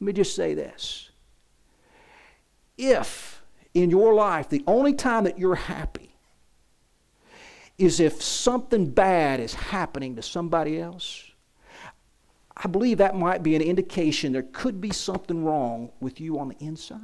me 0.00 0.12
just 0.12 0.34
say 0.34 0.54
this. 0.54 1.10
If 2.76 3.42
in 3.74 3.90
your 3.90 4.14
life 4.14 4.48
the 4.48 4.64
only 4.66 4.94
time 4.94 5.24
that 5.24 5.38
you're 5.38 5.54
happy 5.54 6.09
is 7.80 7.98
if 7.98 8.22
something 8.22 8.86
bad 8.86 9.40
is 9.40 9.54
happening 9.54 10.16
to 10.16 10.22
somebody 10.22 10.78
else, 10.80 11.30
I 12.56 12.68
believe 12.68 12.98
that 12.98 13.16
might 13.16 13.42
be 13.42 13.56
an 13.56 13.62
indication 13.62 14.32
there 14.32 14.42
could 14.42 14.80
be 14.80 14.90
something 14.90 15.44
wrong 15.44 15.90
with 15.98 16.20
you 16.20 16.38
on 16.38 16.48
the 16.48 16.56
inside. 16.60 17.00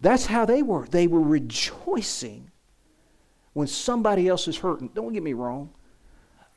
That's 0.00 0.26
how 0.26 0.46
they 0.46 0.62
were. 0.62 0.86
They 0.86 1.06
were 1.06 1.20
rejoicing 1.20 2.50
when 3.52 3.66
somebody 3.66 4.28
else 4.28 4.48
is 4.48 4.56
hurting. 4.56 4.90
Don't 4.94 5.12
get 5.12 5.22
me 5.22 5.32
wrong. 5.34 5.70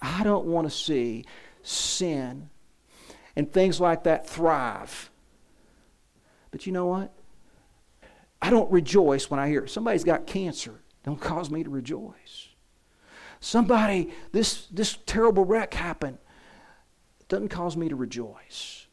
I 0.01 0.23
don't 0.23 0.45
want 0.45 0.69
to 0.69 0.75
see 0.75 1.25
sin 1.61 2.49
and 3.35 3.51
things 3.51 3.81
like 3.81 4.03
that 4.03 4.29
thrive. 4.29 5.09
But 6.51 6.65
you 6.65 6.71
know 6.71 6.85
what? 6.85 7.11
I 8.41 8.49
don't 8.49 8.71
rejoice 8.71 9.29
when 9.29 9.39
I 9.39 9.49
hear 9.49 9.67
somebody's 9.67 10.03
got 10.03 10.25
cancer. 10.25 10.80
Don't 11.03 11.19
cause 11.19 11.49
me 11.49 11.63
to 11.63 11.69
rejoice. 11.69 12.49
Somebody, 13.39 14.11
this, 14.31 14.67
this 14.67 14.97
terrible 15.05 15.45
wreck 15.45 15.73
happened. 15.73 16.19
It 17.19 17.27
doesn't 17.27 17.49
cause 17.49 17.75
me 17.75 17.89
to 17.89 17.95
rejoice. 17.95 18.85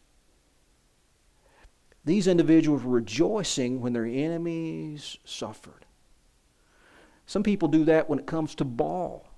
These 2.04 2.26
individuals 2.26 2.82
were 2.82 2.92
rejoicing 2.92 3.82
when 3.82 3.92
their 3.92 4.06
enemies 4.06 5.18
suffered. 5.24 5.84
Some 7.26 7.42
people 7.42 7.68
do 7.68 7.84
that 7.84 8.08
when 8.08 8.18
it 8.18 8.26
comes 8.26 8.54
to 8.54 8.64
ball. 8.64 9.28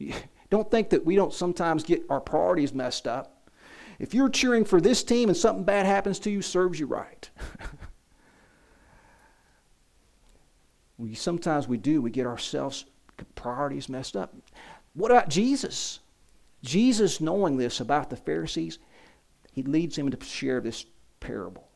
Don't 0.50 0.70
think 0.70 0.90
that 0.90 1.04
we 1.04 1.14
don't 1.14 1.32
sometimes 1.32 1.84
get 1.84 2.02
our 2.08 2.22
priorities 2.22 2.72
messed 2.72 3.06
up. 3.06 3.50
If 3.98 4.14
you're 4.14 4.30
cheering 4.30 4.64
for 4.64 4.80
this 4.80 5.04
team 5.04 5.28
and 5.28 5.36
something 5.36 5.62
bad 5.62 5.84
happens 5.84 6.18
to 6.20 6.30
you, 6.30 6.40
serves 6.40 6.80
you 6.80 6.86
right. 6.86 7.28
we 10.98 11.14
sometimes 11.14 11.66
we 11.68 11.78
do. 11.78 12.02
We 12.02 12.10
get 12.10 12.26
ourselves 12.26 12.84
priorities 13.34 13.88
messed 13.88 14.16
up. 14.16 14.34
What 14.94 15.10
about 15.10 15.28
Jesus? 15.28 16.00
Jesus, 16.62 17.20
knowing 17.20 17.56
this 17.56 17.80
about 17.80 18.10
the 18.10 18.16
Pharisees, 18.16 18.78
he 19.52 19.62
leads 19.62 19.96
them 19.96 20.10
to 20.10 20.24
share 20.24 20.60
this 20.60 20.84
parable. 21.20 21.68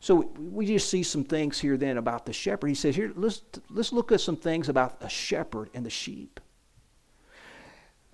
So 0.00 0.32
we 0.38 0.66
just 0.66 0.90
see 0.90 1.02
some 1.02 1.24
things 1.24 1.58
here 1.58 1.76
then 1.76 1.96
about 1.96 2.26
the 2.26 2.32
shepherd. 2.32 2.68
He 2.68 2.74
says, 2.74 2.94
here, 2.94 3.12
let's, 3.16 3.42
let's 3.70 3.92
look 3.92 4.12
at 4.12 4.20
some 4.20 4.36
things 4.36 4.68
about 4.68 4.98
a 5.00 5.08
shepherd 5.08 5.70
and 5.74 5.84
the 5.84 5.90
sheep. 5.90 6.38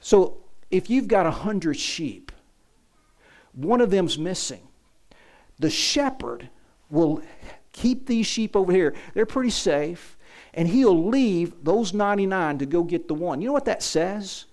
So 0.01 0.45
if 0.71 0.89
you've 0.89 1.09
got 1.09 1.27
a 1.27 1.31
hundred 1.31 1.77
sheep, 1.77 2.33
one 3.53 3.81
of 3.81 3.91
them's 3.91 4.19
missing. 4.19 4.69
The 5.59 5.71
shepherd 5.71 6.49
will 6.89 7.23
keep 7.73 8.07
these 8.07 8.27
sheep 8.27 8.57
over 8.57 8.73
here. 8.73 8.95
They're 9.15 9.27
pretty 9.27 9.51
safe. 9.51 10.17
And 10.55 10.69
he'll 10.69 11.07
leave 11.07 11.65
those 11.65 11.95
99 11.95 12.59
to 12.59 12.67
go 12.67 12.85
get 12.85 13.09
the 13.09 13.15
one. 13.15 13.41
You 13.41 13.49
know 13.49 13.53
what 13.53 13.65
that 13.65 13.83
says? 13.83 14.45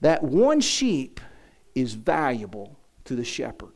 That 0.00 0.22
one 0.22 0.60
sheep 0.60 1.20
is 1.74 1.94
valuable 1.94 2.76
to 3.04 3.14
the 3.14 3.24
shepherd. 3.24 3.72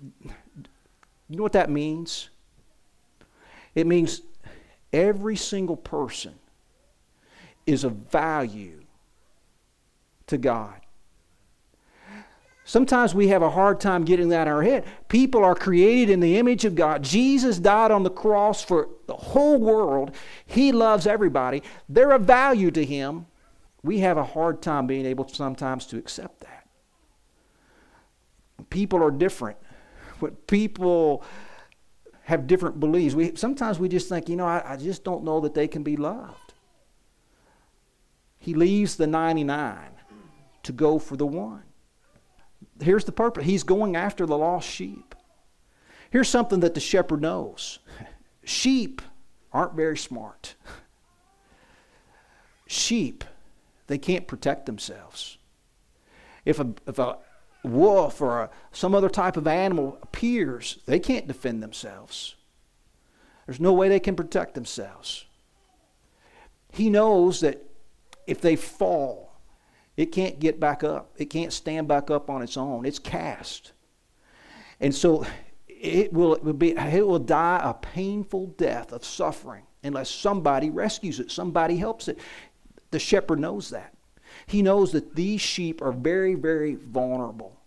You 0.00 1.36
know 1.36 1.42
what 1.42 1.52
that 1.52 1.68
means? 1.70 2.30
It 3.74 3.86
means 3.86 4.22
every 4.92 5.36
single 5.36 5.76
person 5.76 6.34
is 7.66 7.84
of 7.84 7.92
value 7.92 8.82
to 10.26 10.38
God. 10.38 10.80
Sometimes 12.68 13.14
we 13.14 13.28
have 13.28 13.40
a 13.40 13.48
hard 13.48 13.80
time 13.80 14.04
getting 14.04 14.28
that 14.28 14.46
in 14.46 14.52
our 14.52 14.62
head. 14.62 14.84
People 15.08 15.42
are 15.42 15.54
created 15.54 16.12
in 16.12 16.20
the 16.20 16.36
image 16.36 16.66
of 16.66 16.74
God. 16.74 17.02
Jesus 17.02 17.58
died 17.58 17.90
on 17.90 18.02
the 18.02 18.10
cross 18.10 18.62
for 18.62 18.90
the 19.06 19.16
whole 19.16 19.58
world. 19.58 20.14
He 20.44 20.70
loves 20.70 21.06
everybody. 21.06 21.62
They're 21.88 22.10
of 22.10 22.24
value 22.24 22.70
to 22.72 22.84
Him. 22.84 23.24
We 23.82 24.00
have 24.00 24.18
a 24.18 24.22
hard 24.22 24.60
time 24.60 24.86
being 24.86 25.06
able 25.06 25.26
sometimes 25.28 25.86
to 25.86 25.96
accept 25.96 26.40
that. 26.40 26.68
People 28.68 29.02
are 29.02 29.12
different. 29.12 29.56
When 30.18 30.32
people 30.32 31.24
have 32.24 32.46
different 32.46 32.80
beliefs, 32.80 33.14
we, 33.14 33.34
sometimes 33.34 33.78
we 33.78 33.88
just 33.88 34.10
think, 34.10 34.28
you 34.28 34.36
know, 34.36 34.46
I, 34.46 34.72
I 34.72 34.76
just 34.76 35.04
don't 35.04 35.24
know 35.24 35.40
that 35.40 35.54
they 35.54 35.68
can 35.68 35.82
be 35.82 35.96
loved. 35.96 36.52
He 38.38 38.52
leaves 38.52 38.96
the 38.96 39.06
99 39.06 39.78
to 40.64 40.72
go 40.72 40.98
for 40.98 41.16
the 41.16 41.26
one. 41.26 41.62
Here's 42.80 43.04
the 43.04 43.12
purpose 43.12 43.44
He's 43.44 43.62
going 43.62 43.96
after 43.96 44.26
the 44.26 44.38
lost 44.38 44.68
sheep. 44.68 45.14
Here's 46.10 46.28
something 46.28 46.60
that 46.60 46.74
the 46.74 46.80
shepherd 46.80 47.20
knows 47.20 47.80
sheep 48.44 49.02
aren't 49.52 49.74
very 49.74 49.96
smart. 49.96 50.54
Sheep, 52.66 53.24
they 53.86 53.98
can't 53.98 54.26
protect 54.26 54.66
themselves. 54.66 55.38
If 56.44 56.60
a, 56.60 56.74
if 56.86 56.98
a 56.98 57.18
wolf 57.62 58.20
or 58.20 58.42
a, 58.42 58.50
some 58.72 58.94
other 58.94 59.08
type 59.08 59.36
of 59.36 59.46
animal 59.46 59.98
appears, 60.02 60.78
they 60.86 60.98
can't 60.98 61.26
defend 61.26 61.62
themselves. 61.62 62.36
There's 63.46 63.60
no 63.60 63.72
way 63.72 63.88
they 63.88 64.00
can 64.00 64.16
protect 64.16 64.54
themselves. 64.54 65.24
He 66.72 66.90
knows 66.90 67.40
that 67.40 67.64
if 68.26 68.42
they 68.42 68.56
fall, 68.56 69.27
it 69.98 70.12
can't 70.12 70.38
get 70.38 70.60
back 70.60 70.84
up. 70.84 71.12
It 71.18 71.24
can't 71.24 71.52
stand 71.52 71.88
back 71.88 72.08
up 72.08 72.30
on 72.30 72.40
its 72.40 72.56
own. 72.56 72.86
It's 72.86 73.00
cast. 73.00 73.72
And 74.80 74.94
so 74.94 75.26
it 75.66 76.12
will, 76.12 76.34
it 76.34 76.44
will, 76.44 76.52
be, 76.52 76.70
it 76.70 77.04
will 77.04 77.18
die 77.18 77.60
a 77.60 77.74
painful 77.74 78.54
death 78.56 78.92
of 78.92 79.04
suffering 79.04 79.64
unless 79.82 80.08
somebody 80.08 80.70
rescues 80.70 81.18
it, 81.18 81.32
somebody 81.32 81.76
helps 81.76 82.06
it. 82.06 82.20
The 82.92 83.00
shepherd 83.00 83.40
knows 83.40 83.70
that. 83.70 83.92
He 84.46 84.62
knows 84.62 84.92
that 84.92 85.16
these 85.16 85.40
sheep 85.40 85.82
are 85.82 85.90
very, 85.90 86.36
very 86.36 86.76
vulnerable. 86.76 87.60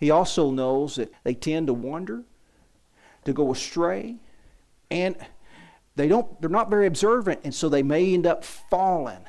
He 0.00 0.10
also 0.10 0.50
knows 0.50 0.96
that 0.96 1.12
they 1.22 1.34
tend 1.34 1.68
to 1.68 1.74
wander, 1.74 2.24
to 3.24 3.32
go 3.32 3.52
astray, 3.52 4.16
and 4.90 5.14
they 5.94 6.08
don't, 6.08 6.40
they're 6.40 6.50
not 6.50 6.70
very 6.70 6.88
observant, 6.88 7.38
and 7.44 7.54
so 7.54 7.68
they 7.68 7.84
may 7.84 8.12
end 8.12 8.26
up 8.26 8.42
falling 8.42 9.26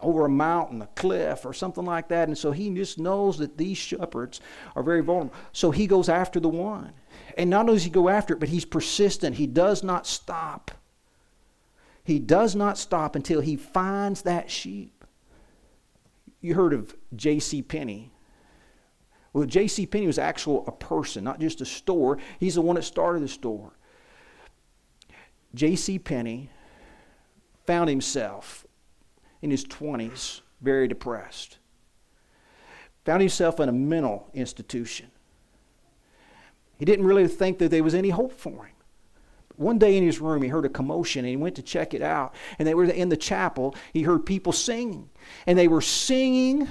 over 0.00 0.24
a 0.24 0.28
mountain, 0.28 0.82
a 0.82 0.86
cliff, 0.88 1.44
or 1.44 1.52
something 1.52 1.84
like 1.84 2.08
that. 2.08 2.28
And 2.28 2.36
so 2.36 2.52
he 2.52 2.70
just 2.70 2.98
knows 2.98 3.38
that 3.38 3.56
these 3.56 3.78
shepherds 3.78 4.40
are 4.76 4.82
very 4.82 5.02
vulnerable. 5.02 5.34
So 5.52 5.70
he 5.70 5.86
goes 5.86 6.08
after 6.08 6.40
the 6.40 6.48
one. 6.48 6.92
And 7.36 7.50
not 7.50 7.62
only 7.62 7.74
does 7.74 7.84
he 7.84 7.90
go 7.90 8.08
after 8.08 8.34
it, 8.34 8.40
but 8.40 8.48
he's 8.48 8.64
persistent. 8.64 9.36
He 9.36 9.46
does 9.46 9.82
not 9.82 10.06
stop. 10.06 10.70
He 12.04 12.18
does 12.18 12.54
not 12.54 12.78
stop 12.78 13.16
until 13.16 13.40
he 13.40 13.56
finds 13.56 14.22
that 14.22 14.50
sheep. 14.50 15.04
You 16.40 16.54
heard 16.54 16.72
of 16.72 16.94
J.C. 17.14 17.62
Penney. 17.62 18.12
Well, 19.32 19.44
J.C. 19.44 19.86
Penney 19.86 20.06
was 20.06 20.18
actually 20.18 20.64
a 20.66 20.72
person, 20.72 21.24
not 21.24 21.40
just 21.40 21.60
a 21.60 21.66
store. 21.66 22.18
He's 22.40 22.54
the 22.54 22.62
one 22.62 22.76
that 22.76 22.82
started 22.82 23.22
the 23.22 23.28
store. 23.28 23.72
J.C. 25.54 25.98
Penney 25.98 26.50
found 27.66 27.90
himself 27.90 28.66
in 29.42 29.50
his 29.50 29.64
20s, 29.64 30.40
very 30.60 30.88
depressed. 30.88 31.58
found 33.04 33.20
himself 33.20 33.60
in 33.60 33.68
a 33.68 33.72
mental 33.72 34.28
institution. 34.34 35.10
He 36.78 36.84
didn't 36.84 37.06
really 37.06 37.26
think 37.26 37.58
that 37.58 37.70
there 37.70 37.82
was 37.82 37.94
any 37.94 38.10
hope 38.10 38.32
for 38.32 38.66
him. 38.66 38.74
One 39.56 39.78
day 39.78 39.96
in 39.96 40.04
his 40.04 40.20
room, 40.20 40.42
he 40.42 40.48
heard 40.48 40.64
a 40.64 40.68
commotion 40.68 41.24
and 41.24 41.30
he 41.30 41.36
went 41.36 41.56
to 41.56 41.62
check 41.62 41.92
it 41.92 42.02
out. 42.02 42.34
And 42.58 42.68
they 42.68 42.74
were 42.74 42.84
in 42.84 43.08
the 43.08 43.16
chapel. 43.16 43.74
He 43.92 44.02
heard 44.02 44.24
people 44.24 44.52
singing. 44.52 45.10
And 45.46 45.58
they 45.58 45.66
were 45.66 45.80
singing 45.80 46.68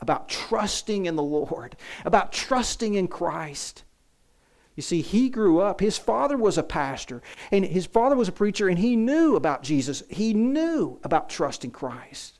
about 0.00 0.28
trusting 0.28 1.06
in 1.06 1.16
the 1.16 1.22
Lord, 1.22 1.76
about 2.04 2.32
trusting 2.32 2.94
in 2.94 3.08
Christ. 3.08 3.82
You 4.78 4.82
see, 4.82 5.02
he 5.02 5.28
grew 5.28 5.58
up, 5.58 5.80
his 5.80 5.98
father 5.98 6.36
was 6.36 6.56
a 6.56 6.62
pastor, 6.62 7.20
and 7.50 7.64
his 7.64 7.84
father 7.84 8.14
was 8.14 8.28
a 8.28 8.32
preacher, 8.32 8.68
and 8.68 8.78
he 8.78 8.94
knew 8.94 9.34
about 9.34 9.64
Jesus. 9.64 10.04
He 10.08 10.32
knew 10.32 11.00
about 11.02 11.28
trusting 11.28 11.72
Christ. 11.72 12.38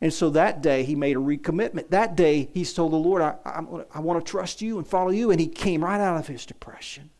And 0.00 0.10
so 0.10 0.30
that 0.30 0.62
day, 0.62 0.84
he 0.84 0.94
made 0.94 1.18
a 1.18 1.20
recommitment. 1.20 1.90
That 1.90 2.16
day, 2.16 2.48
he 2.54 2.64
told 2.64 2.92
the 2.92 2.96
Lord, 2.96 3.20
I, 3.20 3.34
I, 3.44 3.60
I 3.92 4.00
want 4.00 4.24
to 4.24 4.30
trust 4.30 4.62
you 4.62 4.78
and 4.78 4.88
follow 4.88 5.10
you. 5.10 5.30
And 5.30 5.38
he 5.38 5.48
came 5.48 5.84
right 5.84 6.00
out 6.00 6.16
of 6.16 6.28
his 6.28 6.46
depression. 6.46 7.10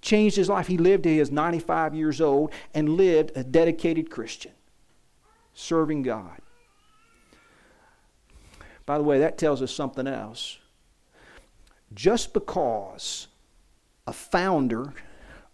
Changed 0.00 0.36
his 0.36 0.48
life. 0.48 0.66
He 0.66 0.78
lived 0.78 1.02
to 1.02 1.14
his 1.14 1.30
95 1.30 1.94
years 1.94 2.22
old 2.22 2.52
and 2.72 2.96
lived 2.96 3.32
a 3.36 3.44
dedicated 3.44 4.10
Christian, 4.10 4.52
serving 5.52 6.04
God. 6.04 6.40
By 8.86 8.96
the 8.96 9.04
way, 9.04 9.18
that 9.18 9.36
tells 9.36 9.60
us 9.60 9.74
something 9.74 10.06
else. 10.06 10.56
Just 11.94 12.32
because 12.32 13.28
a 14.06 14.12
founder 14.12 14.92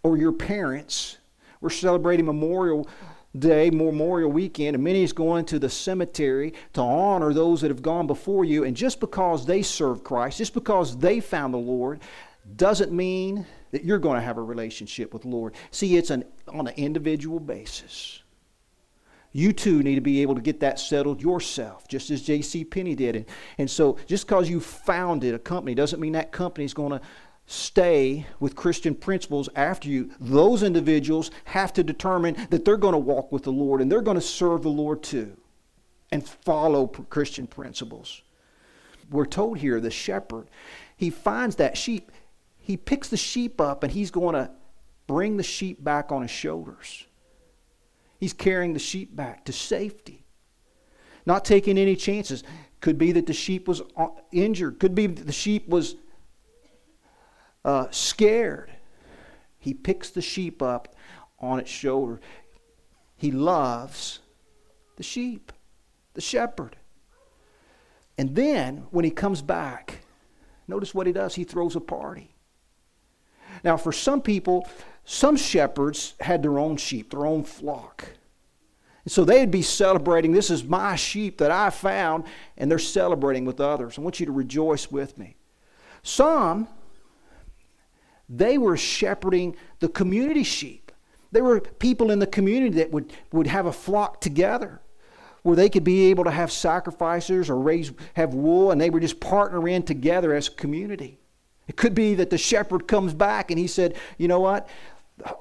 or 0.03 0.17
your 0.17 0.33
parents 0.33 1.19
were 1.61 1.71
celebrating 1.71 2.27
Memorial 2.27 2.89
Day, 3.37 3.71
Memorial 3.71 4.31
Weekend, 4.31 4.77
and 4.77 4.85
many 4.85 5.03
is 5.03 5.13
going 5.13 5.45
to 5.47 5.59
the 5.59 5.69
cemetery 5.69 6.55
to 6.75 6.81
honor 6.81 7.33
those 7.33 7.61
that 7.63 7.71
have 7.71 7.83
gone 7.83 8.07
before 8.07 8.45
you, 8.45 8.65
and 8.65 8.77
just 8.77 9.01
because 9.01 9.45
they 9.45 9.63
serve 9.63 10.05
Christ, 10.05 10.39
just 10.39 10.55
because 10.55 10.97
they 10.97 11.19
found 11.21 11.53
the 11.53 11.59
Lord, 11.59 12.01
doesn't 12.57 12.93
mean 12.93 13.47
that 13.73 13.85
you're 13.85 13.99
going 13.99 14.17
to 14.17 14.25
have 14.25 14.39
a 14.39 14.43
relationship 14.43 15.13
with 15.13 15.23
the 15.23 15.29
Lord. 15.29 15.55
See, 15.71 15.97
it's 15.97 16.11
an, 16.11 16.25
on 16.49 16.69
an 16.69 16.75
individual 16.77 17.41
basis. 17.41 18.23
You 19.37 19.53
too 19.53 19.83
need 19.83 19.97
to 19.97 20.01
be 20.01 20.23
able 20.23 20.37
to 20.37 20.41
get 20.41 20.61
that 20.61 20.79
settled 20.79 21.21
yourself, 21.21 21.89
just 21.89 22.09
as 22.11 22.23
J.C. 22.23 22.65
Penney 22.65 22.95
did. 22.95 23.17
And, 23.17 23.27
and 23.59 23.69
so, 23.69 23.99
just 24.07 24.29
because 24.29 24.49
you 24.49 24.61
founded 24.61 25.35
a 25.35 25.41
company 25.41 25.75
doesn't 25.75 25.99
mean 25.99 26.13
that 26.13 26.31
company 26.31 26.65
is 26.65 26.73
going 26.73 26.93
to 26.93 27.01
stay 27.47 28.27
with 28.39 28.55
Christian 28.55 28.95
principles 28.95 29.49
after 29.57 29.89
you. 29.89 30.13
Those 30.21 30.63
individuals 30.63 31.33
have 31.47 31.73
to 31.73 31.83
determine 31.83 32.47
that 32.51 32.65
they're 32.65 32.77
going 32.77 32.93
to 32.93 32.99
walk 32.99 33.33
with 33.33 33.43
the 33.43 33.51
Lord 33.51 33.81
and 33.81 33.91
they're 33.91 34.01
going 34.03 34.15
to 34.15 34.21
serve 34.21 34.63
the 34.63 34.69
Lord 34.69 35.03
too 35.03 35.37
and 36.13 36.27
follow 36.27 36.87
Christian 36.87 37.49
principles. 37.49 38.23
We're 39.11 39.27
told 39.27 39.59
here 39.59 39.81
the 39.81 39.91
shepherd, 39.91 40.49
he 40.97 41.11
finds 41.11 41.57
that 41.57 41.77
sheep, 41.77 42.13
he 42.57 42.77
picks 42.77 43.09
the 43.09 43.17
sheep 43.17 43.61
up 43.61 43.83
and 43.83 43.93
he's 43.93 44.13
going 44.13 44.37
to 44.37 44.53
bring 45.09 45.39
the 45.39 45.43
sheep 45.43 45.83
back 45.83 46.13
on 46.13 46.23
his 46.23 46.31
shoulders. 46.31 47.05
He's 48.25 48.33
carrying 48.33 48.73
the 48.73 48.79
sheep 48.79 49.15
back 49.15 49.45
to 49.45 49.53
safety, 49.53 50.25
not 51.27 51.45
taking 51.45 51.77
any 51.77 51.95
chances. 51.95 52.43
Could 52.81 52.97
be 52.97 53.13
that 53.13 53.27
the 53.27 53.35
sheep 53.35 53.69
was 53.69 53.83
uh, 53.99 54.07
injured, 54.33 54.81
could 54.81 54.95
be 54.95 55.07
that 55.07 55.27
the 55.27 55.31
sheep 55.31 55.69
was 55.69 55.97
uh, 57.67 57.89
scared. 57.91 58.71
He 59.59 59.75
picks 59.75 60.09
the 60.09 60.23
sheep 60.23 60.63
up 60.63 60.97
on 61.39 61.59
its 61.59 61.69
shoulder. 61.69 62.19
He 63.15 63.31
loves 63.31 64.21
the 64.97 65.03
sheep, 65.03 65.53
the 66.15 66.23
shepherd. 66.23 66.77
And 68.17 68.35
then 68.35 68.87
when 68.91 69.05
he 69.05 69.11
comes 69.11 69.43
back, 69.43 69.99
notice 70.67 70.95
what 70.95 71.07
he 71.07 71.13
does. 71.13 71.35
He 71.35 71.45
throws 71.45 71.77
a 71.77 71.81
party. 71.81 72.35
Now, 73.63 73.77
for 73.77 73.93
some 73.93 74.23
people, 74.23 74.67
some 75.05 75.37
shepherds 75.37 76.15
had 76.21 76.43
their 76.43 76.59
own 76.59 76.77
sheep, 76.77 77.11
their 77.11 77.27
own 77.27 77.45
flock. 77.45 78.09
And 79.05 79.13
so 79.13 79.25
they'd 79.25 79.51
be 79.51 79.63
celebrating, 79.63 80.33
this 80.33 80.51
is 80.51 80.65
my 80.65 80.97
sheep 80.97 81.39
that 81.39 81.51
I 81.51 81.71
found, 81.71 82.25
and 82.57 82.71
they're 82.71 82.79
celebrating 82.79 83.45
with 83.45 83.61
others. 83.61 83.99
I 83.99 84.01
want 84.01 84.19
you 84.19 84.27
to 84.27 84.33
rejoice 84.33 84.91
with 84.91 85.19
me. 85.19 85.37
Some, 86.03 86.69
they 88.29 88.57
were 88.57 88.77
shepherding 88.77 89.57
the 89.81 89.89
community 89.89 90.43
sheep. 90.43 90.91
There 91.33 91.45
were 91.45 91.61
people 91.61 92.11
in 92.11 92.19
the 92.19 92.27
community 92.27 92.77
that 92.77 92.91
would, 92.93 93.13
would 93.33 93.47
have 93.47 93.67
a 93.67 93.73
flock 93.73 94.21
together 94.21 94.81
where 95.43 95.57
they 95.57 95.69
could 95.69 95.85
be 95.85 96.07
able 96.07 96.25
to 96.25 96.31
have 96.31 96.51
sacrifices 96.51 97.51
or 97.51 97.57
raise, 97.57 97.93
have 98.15 98.33
wool, 98.33 98.71
and 98.71 98.81
they 98.81 98.89
would 98.89 99.03
just 99.03 99.21
partner 99.21 99.69
in 99.69 99.83
together 99.83 100.33
as 100.33 100.49
a 100.49 100.53
community. 100.53 101.19
It 101.69 101.77
could 101.77 101.95
be 101.95 102.15
that 102.15 102.31
the 102.31 102.39
shepherd 102.39 102.87
comes 102.89 103.13
back 103.13 103.51
and 103.51 103.59
he 103.59 103.67
said, 103.67 103.97
You 104.17 104.29
know 104.29 104.41
what? 104.41 104.69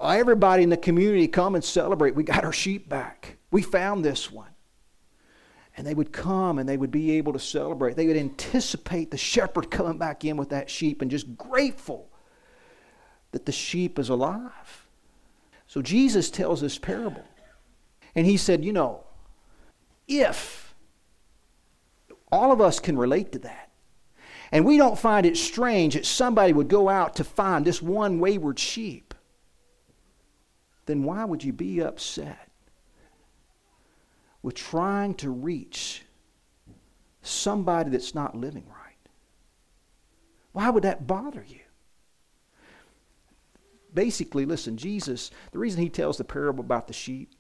Everybody 0.02 0.64
in 0.64 0.70
the 0.70 0.78
community 0.78 1.28
come 1.28 1.56
and 1.56 1.64
celebrate. 1.64 2.16
We 2.16 2.24
got 2.24 2.46
our 2.46 2.54
sheep 2.54 2.88
back. 2.88 3.38
We 3.52 3.62
found 3.62 4.06
this 4.06 4.32
one. 4.32 4.50
And 5.76 5.88
they 5.88 5.96
would 5.96 6.12
come 6.12 6.60
and 6.60 6.70
they 6.70 6.78
would 6.78 6.92
be 6.92 7.12
able 7.12 7.34
to 7.34 7.40
celebrate. 7.40 7.96
They 7.96 8.06
would 8.06 8.18
anticipate 8.18 9.10
the 9.10 9.18
shepherd 9.18 9.72
coming 9.72 9.98
back 9.98 10.24
in 10.24 10.38
with 10.38 10.50
that 10.50 10.70
sheep 10.70 11.02
and 11.02 11.10
just 11.10 11.36
grateful 11.36 12.10
that 13.32 13.48
the 13.48 13.52
sheep 13.52 13.98
is 13.98 14.10
alive. 14.10 14.88
So 15.66 15.82
Jesus 15.82 16.30
tells 16.30 16.62
this 16.62 16.78
parable. 16.78 17.26
And 18.16 18.28
he 18.28 18.38
said, 18.38 18.64
You 18.64 18.74
know, 18.74 19.04
if 20.08 20.76
all 22.32 22.52
of 22.52 22.62
us 22.62 22.80
can 22.80 22.98
relate 22.98 23.32
to 23.32 23.40
that, 23.40 23.72
and 24.52 24.66
we 24.66 24.78
don't 24.78 25.00
find 25.00 25.26
it 25.26 25.36
strange 25.36 25.96
that 25.96 26.06
somebody 26.06 26.54
would 26.54 26.68
go 26.68 26.88
out 26.88 27.16
to 27.16 27.24
find 27.24 27.66
this 27.66 27.82
one 27.82 28.20
wayward 28.20 28.60
sheep, 28.60 29.13
then 30.86 31.04
why 31.04 31.26
would 31.26 31.44
you 31.44 31.54
be 31.54 31.80
upset 31.82 32.50
with 34.42 34.56
trying 34.56 35.14
to 35.16 35.30
reach 35.30 36.04
somebody 37.22 37.90
that's 37.90 38.14
not 38.14 38.36
living 38.36 38.66
right? 38.68 39.10
Why 40.52 40.70
would 40.70 40.84
that 40.84 41.08
bother 41.08 41.46
you? 41.48 41.60
Basically, 43.94 44.46
listen, 44.46 44.76
Jesus, 44.76 45.32
the 45.52 45.60
reason 45.60 45.82
he 45.82 45.90
tells 45.90 46.18
the 46.18 46.24
parable 46.24 46.64
about 46.64 46.88
the 46.88 46.94
sheep, 46.94 47.32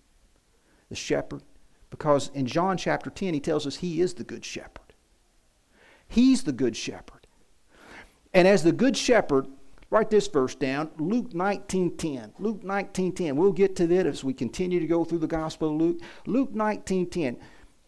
the 0.90 0.96
shepherd, 0.96 1.42
because 1.90 2.30
in 2.34 2.46
John 2.46 2.78
chapter 2.78 3.10
10, 3.10 3.34
he 3.34 3.40
tells 3.40 3.68
us 3.68 3.78
he 3.78 4.02
is 4.02 4.14
the 4.14 4.24
good 4.24 4.46
shepherd. 4.46 4.94
He's 6.08 6.44
the 6.44 6.52
good 6.52 6.76
shepherd. 6.76 7.28
And 8.34 8.48
as 8.48 8.64
the 8.64 8.72
good 8.72 8.98
shepherd, 8.98 9.48
Write 9.94 10.10
this 10.10 10.28
verse 10.28 10.56
down, 10.56 10.90
Luke 10.98 11.36
19:10. 11.36 12.34
Luke 12.40 12.64
19:10. 12.64 13.36
We'll 13.36 13.52
get 13.52 13.76
to 13.76 13.86
that 13.86 14.08
as 14.08 14.24
we 14.24 14.34
continue 14.34 14.80
to 14.80 14.88
go 14.88 15.04
through 15.04 15.20
the 15.20 15.28
Gospel 15.28 15.70
of 15.70 15.76
Luke. 15.76 16.02
Luke 16.26 16.52
19:10. 16.52 17.38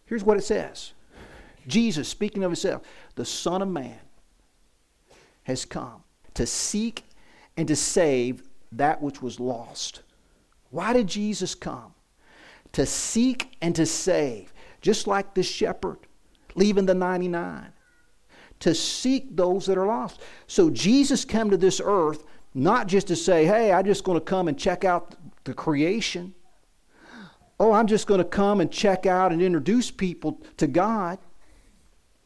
Here's 0.06 0.24
what 0.24 0.38
it 0.38 0.44
says. 0.44 0.94
Jesus 1.66 2.08
speaking 2.08 2.44
of 2.44 2.52
himself, 2.52 2.84
the 3.16 3.26
Son 3.26 3.64
of 3.64 3.70
Man 3.70 4.02
has 5.46 5.66
come 5.66 6.04
to 6.36 6.46
seek 6.46 7.06
and 7.58 7.68
to 7.68 7.76
save 7.76 8.44
that 8.72 9.02
which 9.02 9.24
was 9.24 9.40
lost. 9.40 10.04
Why 10.70 10.94
did 10.94 11.08
Jesus 11.08 11.56
come? 11.56 11.96
To 12.74 12.86
seek 12.86 13.58
and 13.64 13.76
to 13.76 13.88
save, 13.88 14.54
just 14.80 15.08
like 15.08 15.34
the 15.34 15.42
shepherd 15.42 15.98
leaving 16.54 16.86
the 16.86 16.94
99 16.94 17.74
to 18.66 18.74
seek 18.74 19.36
those 19.36 19.68
that 19.68 19.78
are 19.78 19.86
lost. 19.86 20.20
So 20.48 20.72
Jesus 20.72 21.24
came 21.24 21.52
to 21.52 21.58
this 21.58 21.80
earth 21.84 22.26
not 22.56 22.88
just 22.88 23.06
to 23.10 23.16
say, 23.16 23.46
hey, 23.46 23.72
I'm 23.72 23.86
just 23.86 24.04
going 24.04 24.20
to 24.20 24.26
come 24.26 24.48
and 24.48 24.58
check 24.58 24.84
out 24.84 25.14
the 25.44 25.54
creation. 25.54 26.34
Oh, 27.60 27.74
I'm 27.74 27.86
just 27.86 28.08
going 28.08 28.18
to 28.18 28.26
come 28.26 28.62
and 28.62 28.72
check 28.72 29.06
out 29.06 29.32
and 29.32 29.40
introduce 29.40 29.92
people 29.92 30.42
to 30.58 30.66
God. 30.66 31.20